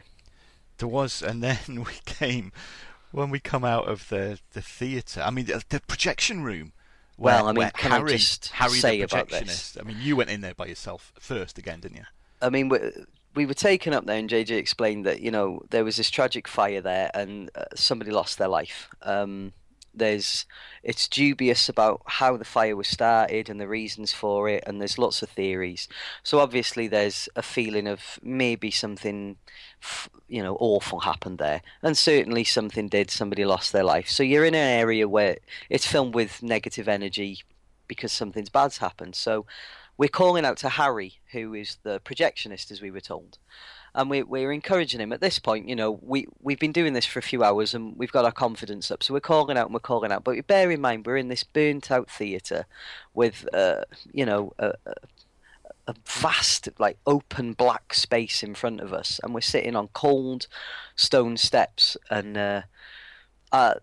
[0.77, 2.51] There was, and then we came
[3.11, 5.21] when we come out of the the theatre.
[5.21, 6.73] I mean, the, the projection room.
[7.17, 9.77] Where, Well, I mean, can I Harry, just Harry say about this?
[9.79, 12.05] I mean, you went in there by yourself first again, didn't you?
[12.41, 12.79] I mean, we,
[13.35, 16.47] we were taken up there, and JJ explained that you know there was this tragic
[16.47, 18.89] fire there, and uh, somebody lost their life.
[19.03, 19.53] Um,
[19.93, 20.45] there's
[20.83, 24.97] it's dubious about how the fire was started and the reasons for it, and there's
[24.97, 25.87] lots of theories.
[26.23, 29.37] So obviously, there's a feeling of maybe something,
[30.27, 33.11] you know, awful happened there, and certainly something did.
[33.11, 34.09] Somebody lost their life.
[34.09, 35.37] So you're in an area where
[35.69, 37.43] it's filmed with negative energy
[37.87, 39.15] because something's bad's happened.
[39.15, 39.45] So
[39.97, 43.37] we're calling out to Harry, who is the projectionist, as we were told.
[43.93, 45.67] And we, we're encouraging him at this point.
[45.67, 48.31] You know, we, we've been doing this for a few hours and we've got our
[48.31, 49.03] confidence up.
[49.03, 50.23] So we're calling out and we're calling out.
[50.23, 52.65] But bear in mind, we're in this burnt out theatre
[53.13, 53.83] with, uh,
[54.13, 54.93] you know, a, a,
[55.87, 59.19] a vast, like, open black space in front of us.
[59.23, 60.47] And we're sitting on cold
[60.95, 61.97] stone steps.
[62.09, 62.61] And uh,
[63.51, 63.75] uh,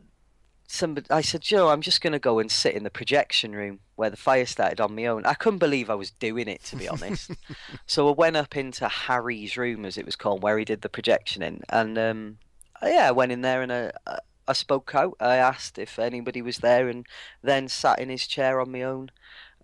[0.68, 3.80] somebody, I said, Joe, I'm just going to go and sit in the projection room
[3.96, 5.24] where the fire started on my own.
[5.24, 7.32] I couldn't believe I was doing it, to be honest.
[7.86, 10.88] so I went up into Harry's room, as it was called, where he did the
[10.88, 12.38] projection in, and um,
[12.82, 15.14] yeah, I went in there and I, I- I spoke out.
[15.20, 17.04] I asked if anybody was there, and
[17.42, 19.10] then sat in his chair on my own.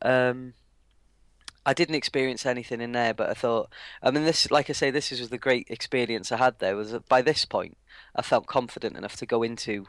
[0.03, 0.53] Um,
[1.65, 3.71] I didn't experience anything in there, but I thought,
[4.03, 6.77] I mean, this, like I say, this was the great experience I had there.
[6.77, 7.79] Was that by this point,
[8.15, 9.87] I felt confident enough to go into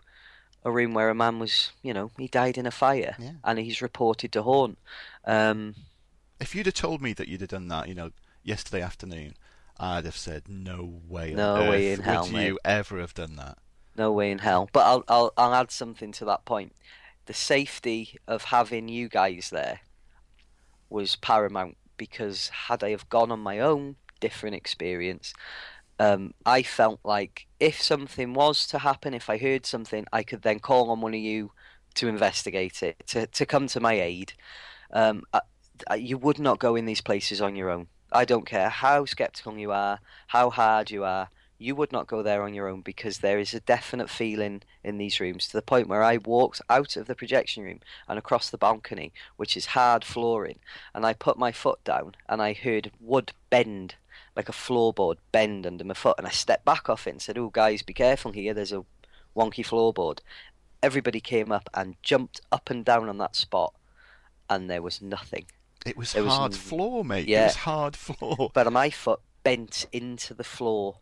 [0.65, 3.33] a room where a man was, you know, he died in a fire, Yeah.
[3.43, 4.77] and he's reported to haunt.
[5.23, 5.75] Um,
[6.39, 8.11] If you'd have told me that you'd have done that, you know,
[8.43, 9.35] yesterday afternoon,
[9.79, 12.99] I'd have said, "No way, on No way earth in hell, would mate." you ever
[12.99, 13.57] have done that."
[13.95, 14.67] No way in hell.
[14.73, 16.75] But I'll I'll I'll add something to that point.
[17.27, 19.81] The safety of having you guys there
[20.89, 25.33] was paramount because had I have gone on my own, different experience.
[25.99, 30.41] Um, I felt like if something was to happen, if I heard something, I could
[30.41, 31.51] then call on one of you
[31.95, 34.33] to investigate it, to to come to my aid.
[34.91, 35.41] Um, I,
[35.89, 37.87] I, you would not go in these places on your own.
[38.11, 41.29] I don't care how skeptical you are, how hard you are.
[41.57, 44.97] You would not go there on your own because there is a definite feeling in
[44.97, 47.79] these rooms to the point where I walked out of the projection room
[48.09, 50.59] and across the balcony, which is hard flooring,
[50.93, 53.95] and I put my foot down and I heard wood bend
[54.35, 57.37] like a floorboard bend under my foot, and I stepped back off it and said,
[57.37, 58.53] "Oh, guys, be careful here.
[58.53, 58.83] There's a
[59.35, 60.19] wonky floorboard."
[60.83, 63.73] Everybody came up and jumped up and down on that spot,
[64.49, 65.45] and there was nothing.
[65.85, 67.27] It was There was hard n- floor, mate.
[67.27, 68.51] Yeah, It was hard floor.
[68.53, 70.97] But my foot bent into the floor,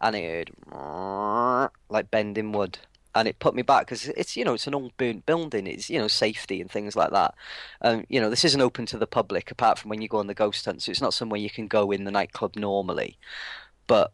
[0.00, 2.78] and it heard like bending wood,
[3.14, 5.66] and it put me back because it's you know it's an old burnt building.
[5.66, 7.34] It's you know safety and things like that.
[7.82, 10.26] Um, you know this isn't open to the public apart from when you go on
[10.26, 13.18] the ghost hunt, so it's not somewhere you can go in the nightclub normally.
[13.86, 14.12] But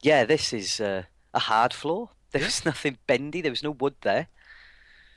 [0.00, 2.10] yeah, this is uh, a hard floor.
[2.30, 3.40] There was nothing bendy.
[3.40, 4.28] There was no wood there.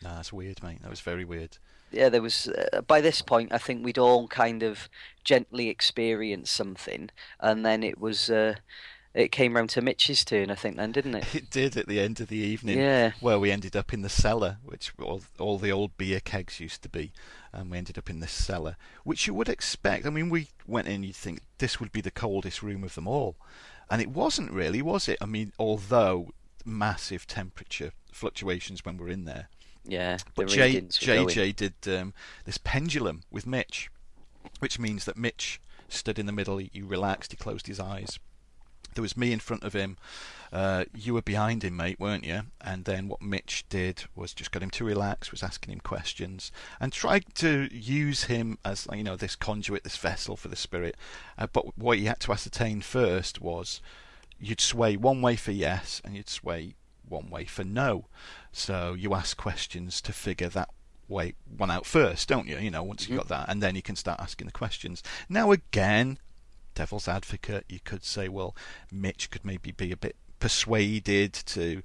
[0.01, 0.81] No, that's weird, mate.
[0.81, 1.57] That was very weird.
[1.91, 2.47] yeah, there was.
[2.47, 4.87] Uh, by this point, I think we'd all kind of
[5.25, 7.09] gently experienced something,
[7.41, 8.29] and then it was.
[8.29, 8.55] Uh,
[9.13, 11.25] it came round to Mitch's turn, I think, then, didn't it?
[11.35, 12.77] It did at the end of the evening.
[12.77, 13.11] Yeah.
[13.19, 16.81] Where we ended up in the cellar, which all, all the old beer kegs used
[16.83, 17.11] to be,
[17.51, 20.05] and we ended up in this cellar, which you would expect.
[20.05, 23.07] I mean, we went in, you'd think this would be the coldest room of them
[23.07, 23.35] all,
[23.89, 25.17] and it wasn't really, was it?
[25.19, 26.29] I mean, although
[26.65, 29.49] massive temperature fluctuations when we're in there.
[29.83, 30.17] Yeah.
[30.35, 30.81] But the J.
[30.81, 32.13] JJ did um,
[32.45, 33.89] this pendulum with Mitch,
[34.59, 35.59] which means that Mitch
[35.89, 36.57] stood in the middle.
[36.57, 37.31] He, he relaxed.
[37.31, 38.19] He closed his eyes.
[38.93, 39.97] There was me in front of him.
[40.51, 42.41] Uh, you were behind him, mate, weren't you?
[42.59, 46.51] And then what Mitch did was just got him to relax, was asking him questions,
[46.79, 50.97] and tried to use him as you know this conduit, this vessel for the spirit.
[51.37, 53.81] Uh, but what he had to ascertain first was
[54.39, 56.75] you'd sway one way for yes, and you'd sway
[57.07, 58.05] one way for no.
[58.51, 60.69] So you ask questions to figure that
[61.07, 62.57] way one out first, don't you?
[62.57, 65.03] You know, once you've got that, and then you can start asking the questions.
[65.29, 66.17] Now again,
[66.73, 68.55] devil's advocate, you could say, well,
[68.91, 71.81] Mitch could maybe be a bit persuaded to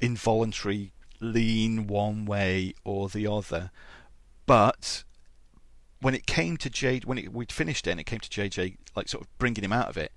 [0.00, 3.70] involuntary lean one way or the other,
[4.44, 5.02] but
[6.00, 8.76] when it came to Jade, when it, we'd finished it and it came to JJ,
[8.94, 10.12] like sort of bringing him out of it,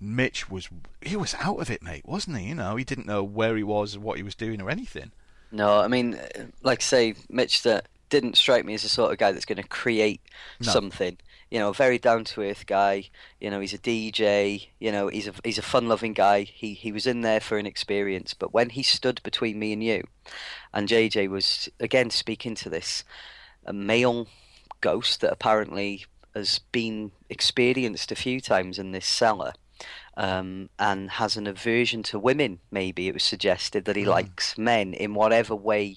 [0.00, 0.70] Mitch was
[1.02, 2.46] he was out of it, mate, wasn't he?
[2.48, 5.12] You know, he didn't know where he was, or what he was doing, or anything.
[5.52, 6.18] No, I mean,
[6.62, 9.60] like I say, Mitch that didn't strike me as the sort of guy that's going
[9.60, 10.22] to create
[10.58, 10.70] No.
[10.72, 11.18] something.
[11.50, 13.10] You know, very down to earth guy.
[13.40, 14.68] You know, he's a DJ.
[14.78, 16.42] You know, he's a he's a fun loving guy.
[16.42, 19.82] He he was in there for an experience, but when he stood between me and
[19.82, 20.04] you,
[20.72, 23.04] and JJ was again speaking to this
[23.66, 24.28] a male
[24.80, 29.52] ghost that apparently has been experienced a few times in this cellar.
[30.16, 32.58] Um, and has an aversion to women.
[32.70, 35.96] Maybe it was suggested that he likes men in whatever way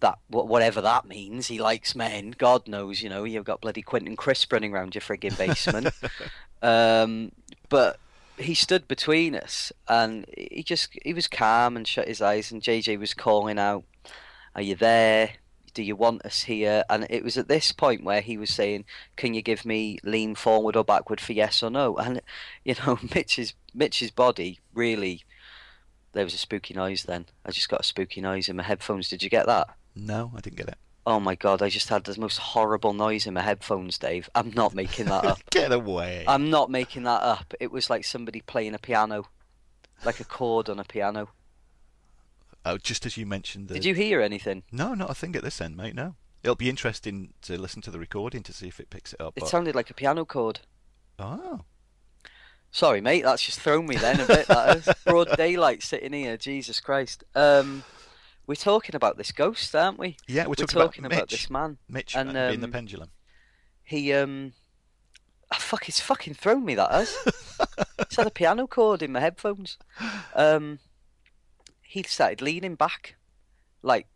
[0.00, 1.48] that whatever that means.
[1.48, 2.34] He likes men.
[2.36, 3.24] God knows, you know.
[3.24, 5.88] You've got bloody Quentin Crisp running around your frigging basement.
[6.62, 7.32] um,
[7.68, 7.98] but
[8.38, 12.52] he stood between us, and he just he was calm and shut his eyes.
[12.52, 13.84] And JJ was calling out,
[14.54, 15.30] "Are you there?
[15.74, 18.84] Do you want us here?" And it was at this point where he was saying,
[19.16, 22.20] "Can you give me lean forward or backward for yes or no?" And
[22.64, 25.24] you know, Mitch's Mitch's body really.
[26.12, 27.26] There was a spooky noise then.
[27.44, 29.08] I just got a spooky noise in my headphones.
[29.08, 29.68] Did you get that?
[29.98, 30.78] No, I didn't get it.
[31.06, 34.28] Oh my god, I just had the most horrible noise in my headphones, Dave.
[34.34, 35.38] I'm not making that up.
[35.50, 36.24] Get away!
[36.28, 37.54] I'm not making that up.
[37.60, 39.26] It was like somebody playing a piano.
[40.04, 41.30] Like a chord on a piano.
[42.64, 43.74] oh, just as you mentioned the.
[43.74, 44.62] Did you hear anything?
[44.70, 45.94] No, not a thing at this end, mate.
[45.94, 46.14] No.
[46.42, 49.32] It'll be interesting to listen to the recording to see if it picks it up.
[49.36, 50.60] It but- sounded like a piano chord.
[51.18, 51.62] Oh,
[52.70, 54.46] Sorry, mate, that's just thrown me then a bit.
[54.46, 56.36] That is broad daylight sitting here.
[56.36, 57.24] Jesus Christ.
[57.34, 57.82] Um,
[58.48, 60.16] we're talking about this ghost, aren't we?
[60.26, 61.42] yeah, we're, We're talking, talking about, about Mitch.
[61.42, 61.76] this man.
[61.88, 63.10] Mitch and, uh, being the um, pendulum.
[63.84, 64.54] He um,
[65.52, 66.74] ah, fuck, it's fucking thrown me.
[66.74, 67.14] That has.
[67.98, 69.76] it's had a piano chord in my headphones.
[70.34, 70.78] Um,
[71.82, 73.16] he started leaning back,
[73.82, 74.06] like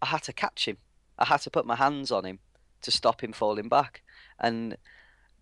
[0.00, 0.76] I had to catch him.
[1.18, 2.38] I had to put my hands on him
[2.82, 4.02] to stop him falling back,
[4.38, 4.76] and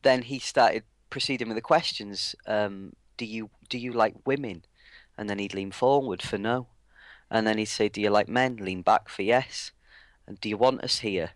[0.03, 2.35] then he started proceeding with the questions.
[2.47, 4.65] Um, do you do you like women?
[5.19, 6.69] And then he'd lean forward for no,
[7.33, 9.73] and then he'd say, "Do you like men?" Lean back for yes,
[10.27, 11.31] and do you want us here?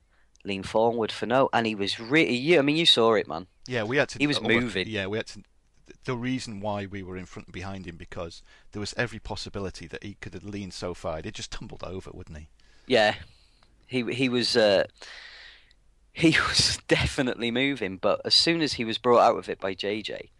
[0.45, 2.37] Lean forward for no, and he was really.
[2.37, 3.47] You, I mean, you saw it, man.
[3.67, 4.19] Yeah, we had to.
[4.19, 4.87] he was well, moving.
[4.87, 5.43] Yeah, we had to.
[6.05, 8.43] The reason why we were in front and behind him because
[8.73, 12.11] there was every possibility that he could have leaned so far he'd just tumbled over,
[12.13, 12.49] wouldn't he?
[12.87, 13.15] Yeah,
[13.87, 14.85] he he was uh,
[16.13, 19.75] he was definitely moving, but as soon as he was brought out of it by
[19.75, 20.31] JJ, He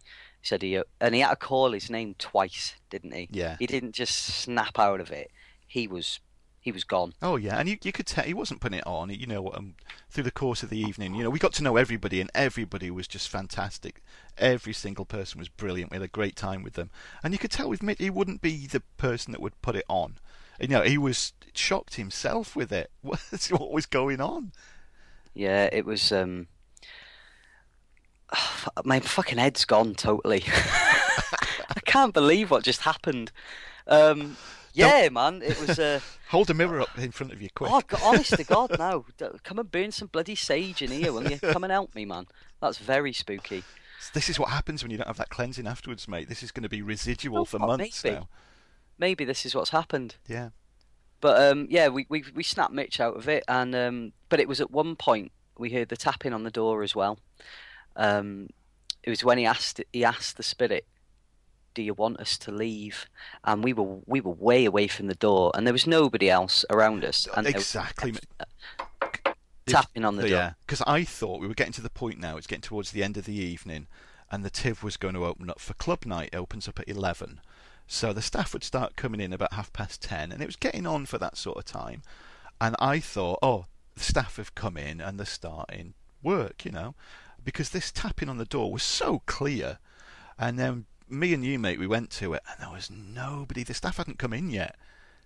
[0.43, 3.29] said he and he had to call his name twice, didn't he?
[3.33, 3.57] Yeah.
[3.59, 5.31] He didn't just snap out of it.
[5.77, 6.21] He was
[6.59, 7.13] he was gone.
[7.21, 9.11] Oh yeah, and you you could tell he wasn't putting it on.
[9.11, 9.75] You know, um,
[10.09, 12.91] through the course of the evening, you know, we got to know everybody, and everybody
[12.91, 14.03] was just fantastic.
[14.39, 15.91] Every single person was brilliant.
[15.91, 16.89] We had a great time with them,
[17.23, 19.85] and you could tell with Mick, he wouldn't be the person that would put it
[19.87, 20.15] on.
[20.59, 22.91] You know, he was shocked himself with it.
[23.03, 24.53] what was going on?
[25.35, 26.11] Yeah, it was.
[26.11, 26.47] um
[28.83, 30.43] My fucking head's gone totally.
[30.49, 33.31] I can't believe what just happened.
[33.87, 34.39] Um,
[34.77, 35.79] yeah, man, it was.
[35.79, 36.01] Uh,
[36.31, 37.71] Hold a mirror up in front of you, quick.
[37.73, 39.05] oh, God, honest to God, now
[39.45, 41.39] come and burn some bloody sage in here, will you?
[41.39, 42.27] Come and help me, man.
[42.61, 43.63] That's very spooky.
[44.13, 46.29] This is what happens when you don't have that cleansing afterwards, mate.
[46.29, 48.17] This is going to be residual Oh, for oh, months maybe.
[48.17, 48.29] now.
[48.99, 50.17] Maybe this is what's happened.
[50.29, 50.51] Yeah.
[51.21, 54.49] But um, yeah, we, we we snapped Mitch out of it, and um, but it
[54.49, 57.19] was at one point we heard the tapping on the door as well.
[57.97, 58.49] Um,
[59.03, 60.87] it was when he asked he asked the spirit,
[61.77, 63.07] "Do you want us to leave?"
[63.45, 66.65] And we were we were way away from the door, and there was nobody else
[66.71, 67.29] around us.
[67.37, 68.15] And exactly.
[69.67, 70.31] tapping on the door.
[70.31, 72.37] Yeah, because I thought we were getting to the point now.
[72.37, 73.87] It's getting towards the end of the evening,
[74.31, 76.31] and the Tiv was going to open up for club night.
[76.33, 77.41] It opens up at eleven,
[77.87, 80.87] so the staff would start coming in about half past ten, and it was getting
[80.87, 82.03] on for that sort of time.
[82.61, 86.95] And I thought, oh, the staff have come in and they're starting work, you know,
[87.45, 89.79] because this tapping on the door was so clear.
[90.39, 93.63] And then me and you, mate, we went to it, and there was nobody.
[93.63, 94.77] The staff hadn't come in yet.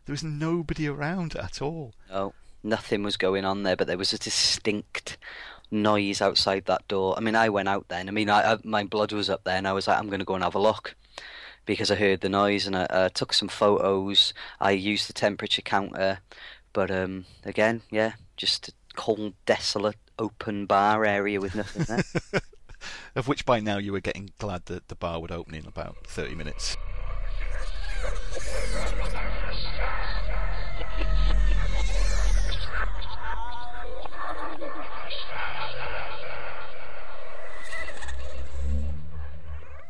[0.07, 1.95] There was nobody around at all.
[2.09, 5.19] No, nothing was going on there, but there was a distinct
[5.71, 7.15] noise outside that door.
[7.17, 8.09] I mean, I went out then.
[8.09, 10.21] I mean, I, I, my blood was up there, and I was like, I'm going
[10.21, 10.97] to go and have a look
[11.67, 14.35] because I heard the noise, and I uh, took some photos.
[14.61, 16.21] I used the temperature counter,
[16.73, 22.43] but um, again, yeah, just a cold, desolate, open bar area with nothing there.
[23.15, 26.07] Of which by now you were getting glad that the bar would open in about
[26.07, 26.77] 30 minutes.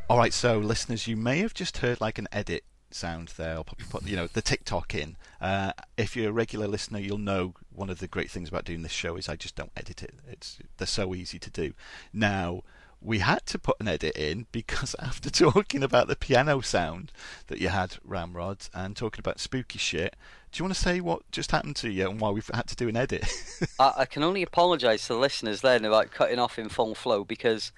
[0.08, 3.54] Alright, so listeners, you may have just heard like an edit sound there.
[3.54, 5.16] I'll probably put you know the TikTok in.
[5.40, 8.82] Uh, if you're a regular listener, you'll know one of the great things about doing
[8.82, 10.14] this show is I just don't edit it.
[10.28, 11.74] It's they're so easy to do.
[12.12, 12.62] Now
[13.02, 17.12] we had to put an edit in because after talking about the piano sound
[17.46, 20.16] that you had, Ramrod, and talking about spooky shit,
[20.52, 22.76] do you want to say what just happened to you and why we've had to
[22.76, 23.26] do an edit?
[23.78, 27.24] I, I can only apologise to the listeners then about cutting off in full flow
[27.24, 27.72] because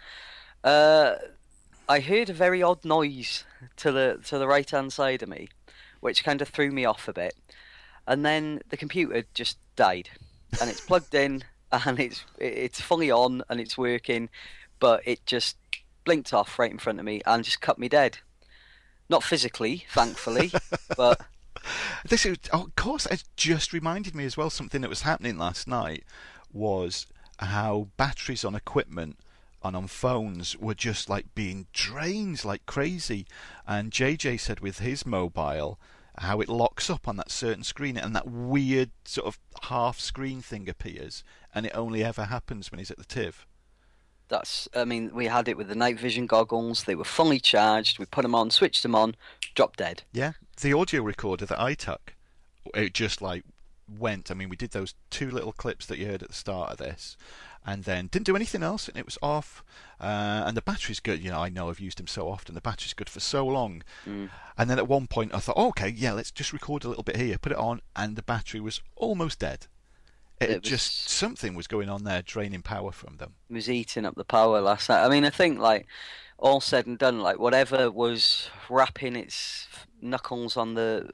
[0.65, 1.17] uh,
[1.89, 3.45] I heard a very odd noise
[3.77, 5.49] to the to the right hand side of me,
[6.01, 7.35] which kind of threw me off a bit,
[8.07, 10.09] and then the computer just died,
[10.61, 11.45] and it's plugged in
[11.87, 14.29] and it's it's fully on and it's working,
[14.83, 15.57] but it just
[16.05, 18.19] blinked off right in front of me and just cut me dead.
[19.09, 20.51] Not physically, thankfully,
[20.97, 21.21] but
[22.05, 24.51] This is, oh, of course, it just reminded me as well.
[24.51, 26.03] Something that was happening last night
[26.53, 27.07] was
[27.39, 29.21] how batteries on equipment
[29.63, 33.25] and on phones were just like being drained like crazy.
[33.65, 35.79] And JJ said with his mobile
[36.19, 40.41] how it locks up on that certain screen and that weird sort of half screen
[40.43, 41.23] thing appears,
[41.55, 43.47] and it only ever happens when he's at the Tiv.
[44.33, 46.85] That's, I mean, we had it with the night vision goggles.
[46.85, 47.99] They were fully charged.
[47.99, 49.15] We put them on, switched them on,
[49.55, 50.05] dropped dead.
[50.11, 52.15] Yeah, the audio recorder that I took,
[52.75, 53.45] it just like
[53.99, 54.31] went.
[54.31, 56.79] I mean, we did those two little clips that you heard at the start of
[56.79, 57.19] this,
[57.67, 59.63] and then didn't do anything else, and it was off.
[60.01, 61.23] Uh, and the battery's good.
[61.23, 62.55] You know, I know I've used them so often.
[62.55, 63.83] The battery's good for so long.
[64.07, 64.31] Mm.
[64.57, 67.05] And then at one point, I thought, oh, okay, yeah, let's just record a little
[67.05, 67.37] bit here.
[67.37, 69.67] Put it on, and the battery was almost dead.
[70.43, 73.35] It, It was- just something was going on there, draining power from them.
[73.49, 75.05] was eating up the power last night.
[75.05, 75.87] I mean, I think like
[76.39, 79.69] all said and done, like whatever was wrapping its
[80.01, 81.09] knuckles on the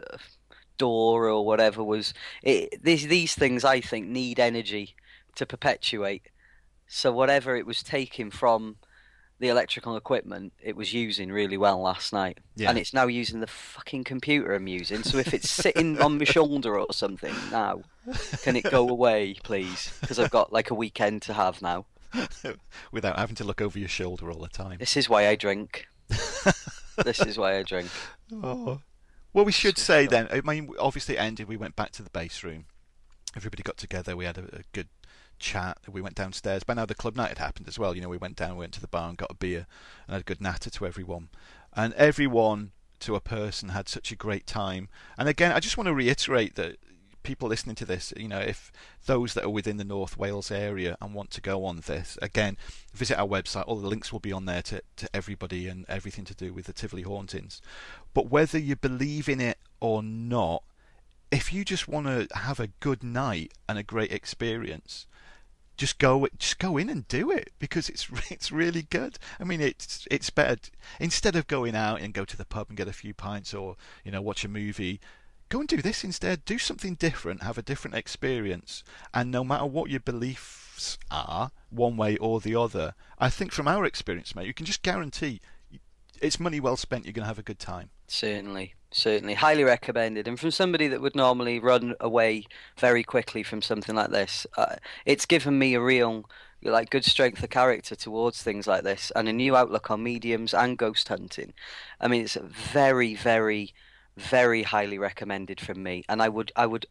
[0.78, 2.82] door or whatever was it.
[2.82, 4.94] These these things, I think, need energy
[5.34, 6.28] to perpetuate.
[6.86, 8.76] So whatever it was taking from
[9.40, 12.70] the electrical equipment, it was using really well last night, Yeah.
[12.70, 15.02] and it's now using the fucking computer I'm using.
[15.04, 17.82] So if it's sitting on my shoulder or something now,
[18.42, 19.96] can it go away, please?
[20.00, 21.86] Because I've got like a weekend to have now.
[22.92, 24.78] Without having to look over your shoulder all the time.
[24.78, 25.86] This is why I drink.
[26.08, 27.88] this is why I drink.
[28.42, 28.80] Oh.
[29.32, 30.26] Well, we should say then.
[30.30, 31.48] I mean, obviously it ended.
[31.48, 32.64] We went back to the base room.
[33.36, 34.16] Everybody got together.
[34.16, 34.88] We had a, a good
[35.38, 35.78] chat.
[35.88, 36.64] We went downstairs.
[36.64, 37.94] By now, the club night had happened as well.
[37.94, 39.66] You know, we went down, went to the bar, and got a beer,
[40.06, 41.28] and had a good natter to everyone.
[41.74, 44.88] And everyone, to a person, had such a great time.
[45.16, 46.76] And again, I just want to reiterate that
[47.22, 48.72] people listening to this, you know, if
[49.06, 52.56] those that are within the North Wales area and want to go on this, again,
[52.94, 53.64] visit our website.
[53.66, 56.66] All the links will be on there to, to everybody and everything to do with
[56.66, 57.60] the Tivoli hauntings.
[58.14, 60.62] But whether you believe in it or not,
[61.30, 65.06] if you just want to have a good night and a great experience,
[65.78, 69.18] just go just go in and do it because it's it's really good.
[69.40, 70.56] I mean, it's it's better
[71.00, 73.76] instead of going out and go to the pub and get a few pints or
[74.04, 75.00] you know watch a movie.
[75.48, 76.44] Go and do this instead.
[76.44, 77.42] Do something different.
[77.42, 78.84] Have a different experience.
[79.14, 83.66] And no matter what your beliefs are, one way or the other, I think from
[83.66, 85.40] our experience, mate, you can just guarantee
[86.20, 87.06] it's money well spent.
[87.06, 87.88] You're going to have a good time.
[88.08, 90.26] Certainly, certainly, highly recommended.
[90.28, 92.46] And from somebody that would normally run away
[92.78, 96.28] very quickly from something like this, uh, it's given me a real
[96.62, 100.52] like good strength of character towards things like this and a new outlook on mediums
[100.52, 101.52] and ghost hunting.
[102.00, 103.74] I mean, it's very, very,
[104.16, 106.86] very highly recommended from me, and I would I would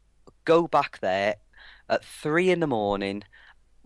[0.45, 1.35] go back there
[1.89, 3.23] at three in the morning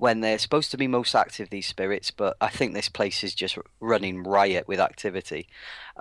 [0.02, 3.36] when they're supposed to be most active, these spirits, but I think this place is
[3.36, 5.48] just running riot with activity.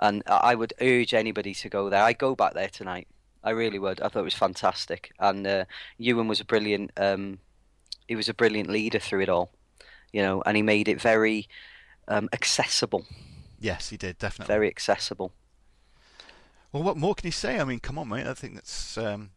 [0.01, 2.01] And I would urge anybody to go there.
[2.01, 3.07] I go back there tonight.
[3.43, 4.01] I really would.
[4.01, 5.11] I thought it was fantastic.
[5.19, 5.65] And uh,
[5.99, 6.89] Ewan was a brilliant.
[6.97, 7.37] Um,
[8.07, 9.51] he was a brilliant leader through it all,
[10.11, 11.47] you know, and he made it very
[12.07, 13.05] um, accessible.
[13.59, 14.51] Yes, he did definitely.
[14.51, 15.31] Very accessible.
[16.71, 17.59] Well, what more can you say?
[17.59, 18.25] I mean, come on, mate.
[18.25, 19.29] I think that's um,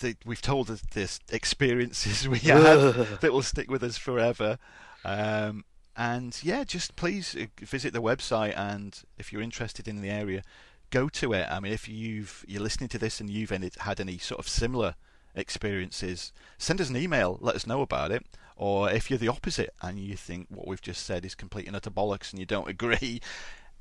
[0.00, 4.58] the, we've told us this experiences we had that will stick with us forever.
[5.04, 5.64] Um,
[5.96, 10.42] and yeah, just please uh, visit the website, and if you're interested in the area,
[10.90, 11.46] go to it.
[11.50, 14.48] I mean, if you've you're listening to this and you've any, had any sort of
[14.48, 14.94] similar
[15.34, 18.26] experiences, send us an email, let us know about it.
[18.56, 21.76] Or if you're the opposite and you think what we've just said is complete and
[21.76, 23.20] utter bollocks and you don't agree,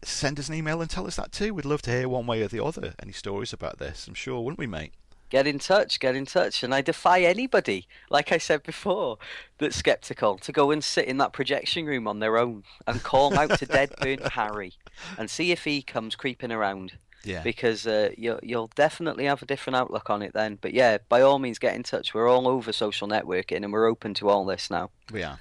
[0.04, 1.54] send us an email and tell us that too.
[1.54, 4.08] We'd love to hear one way or the other any stories about this.
[4.08, 4.94] I'm sure, wouldn't we, mate?
[5.36, 6.64] Get in touch, get in touch.
[6.64, 9.18] And I defy anybody, like I said before,
[9.58, 13.38] that's skeptical to go and sit in that projection room on their own and call
[13.38, 14.76] out to dead burnt Harry
[15.18, 16.94] and see if he comes creeping around.
[17.26, 17.42] Yeah.
[17.42, 20.58] Because uh, you'll, you'll definitely have a different outlook on it then.
[20.62, 22.14] But yeah, by all means, get in touch.
[22.14, 24.92] We're all over social networking and we're open to all this now.
[25.12, 25.38] We are.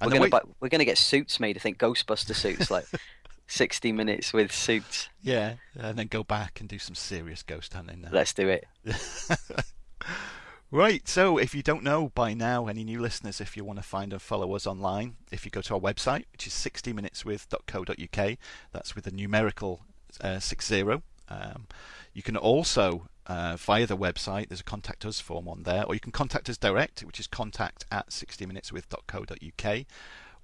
[0.00, 1.56] And we're gonna, we're gonna get suits made.
[1.56, 2.86] I think Ghostbuster suits, like
[3.46, 5.08] 60 minutes with suits.
[5.22, 8.02] Yeah, and then go back and do some serious ghost hunting.
[8.02, 8.08] Now.
[8.12, 8.66] Let's do it.
[10.70, 13.84] right, so if you don't know by now, any new listeners, if you want to
[13.84, 18.38] find and follow us online, if you go to our website, which is 60minuteswith.co.uk,
[18.72, 19.82] that's with a numerical
[20.20, 20.82] uh, 60.
[21.28, 21.66] Um,
[22.12, 25.94] you can also, uh, via the website, there's a contact us form on there, or
[25.94, 29.86] you can contact us direct, which is contact at 60minuteswith.co.uk.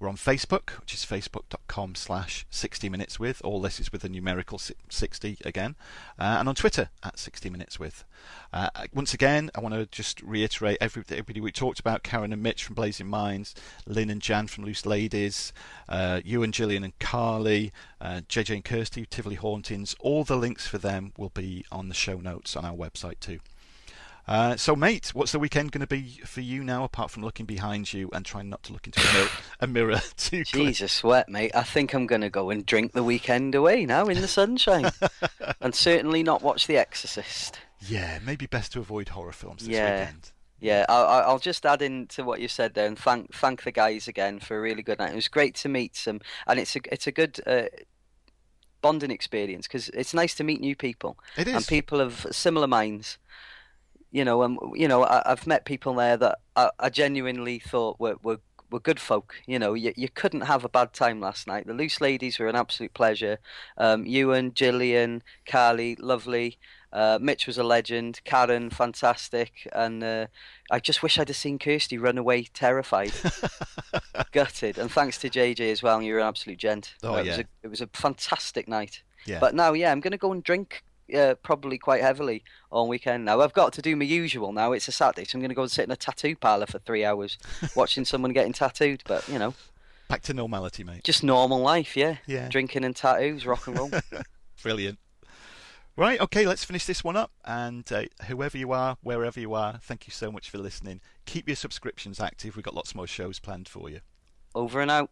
[0.03, 3.41] We're on Facebook, which is facebook.com slash 60 minutes with.
[3.41, 5.77] All this is with the numerical 60 again.
[6.19, 8.03] Uh, and on Twitter at 60 minutes with.
[8.51, 12.65] Uh, once again, I want to just reiterate everybody we talked about Karen and Mitch
[12.65, 13.55] from Blazing Minds,
[13.87, 15.53] Lynn and Jan from Loose Ladies,
[15.87, 19.95] uh, Ewan and Gillian and Carly, uh, JJ and Kirsty, Tivoli Hauntings.
[20.01, 23.39] All the links for them will be on the show notes on our website too.
[24.25, 27.45] Uh, so, mate, what's the weekend going to be for you now, apart from looking
[27.45, 31.27] behind you and trying not to look into a mirror, a mirror too Jesus, sweat,
[31.27, 31.51] mate.
[31.53, 34.91] I think I'm going to go and drink the weekend away now in the sunshine,
[35.61, 37.59] and certainly not watch The Exorcist.
[37.81, 39.99] Yeah, maybe best to avoid horror films this yeah.
[39.99, 40.31] weekend.
[40.61, 43.71] Yeah, I'll, I'll just add in to what you said there and thank thank the
[43.73, 45.11] guys again for a really good night.
[45.11, 47.63] It was great to meet some, and it's a it's a good uh,
[48.81, 51.17] bonding experience because it's nice to meet new people.
[51.35, 53.17] It is, and people of similar minds
[54.13, 57.99] you know, um, you know, I, have met people there that I, I genuinely thought
[57.99, 58.39] were, were
[58.69, 59.35] were good folk.
[59.45, 61.67] You know, you, you couldn't have a bad time last night.
[61.67, 63.39] The Loose Ladies were an absolute pleasure.
[63.77, 66.57] Um, Ewan, Gillian, Carly, lovely.
[66.91, 68.21] Uh, Mitch was a legend.
[68.23, 69.67] Karen, fantastic.
[69.73, 70.27] And uh,
[70.71, 73.13] I just wish I'd have seen Kirsty run away terrified,
[74.31, 74.77] gutted.
[74.77, 76.01] And thanks to JJ as well.
[76.01, 76.95] You're an absolute gent.
[77.03, 77.31] Oh, it yeah.
[77.31, 79.03] Was a, it was a fantastic night.
[79.25, 79.39] Yeah.
[79.39, 80.83] But now, yeah, I'm going to go and drink
[81.15, 83.41] uh, probably quite heavily on weekend now.
[83.41, 84.71] I've got to do my usual now.
[84.71, 86.79] It's a Saturday, so I'm going to go and sit in a tattoo parlor for
[86.79, 87.37] three hours
[87.75, 89.03] watching someone getting tattooed.
[89.05, 89.53] But you know,
[90.07, 91.03] back to normality, mate.
[91.03, 92.17] Just normal life, yeah.
[92.25, 92.49] Yeah.
[92.49, 93.91] Drinking and tattoos, rock and roll.
[94.63, 94.99] Brilliant.
[95.95, 97.31] Right, okay, let's finish this one up.
[97.45, 101.01] And uh, whoever you are, wherever you are, thank you so much for listening.
[101.25, 102.55] Keep your subscriptions active.
[102.55, 103.99] We've got lots more shows planned for you.
[104.55, 105.11] Over and out.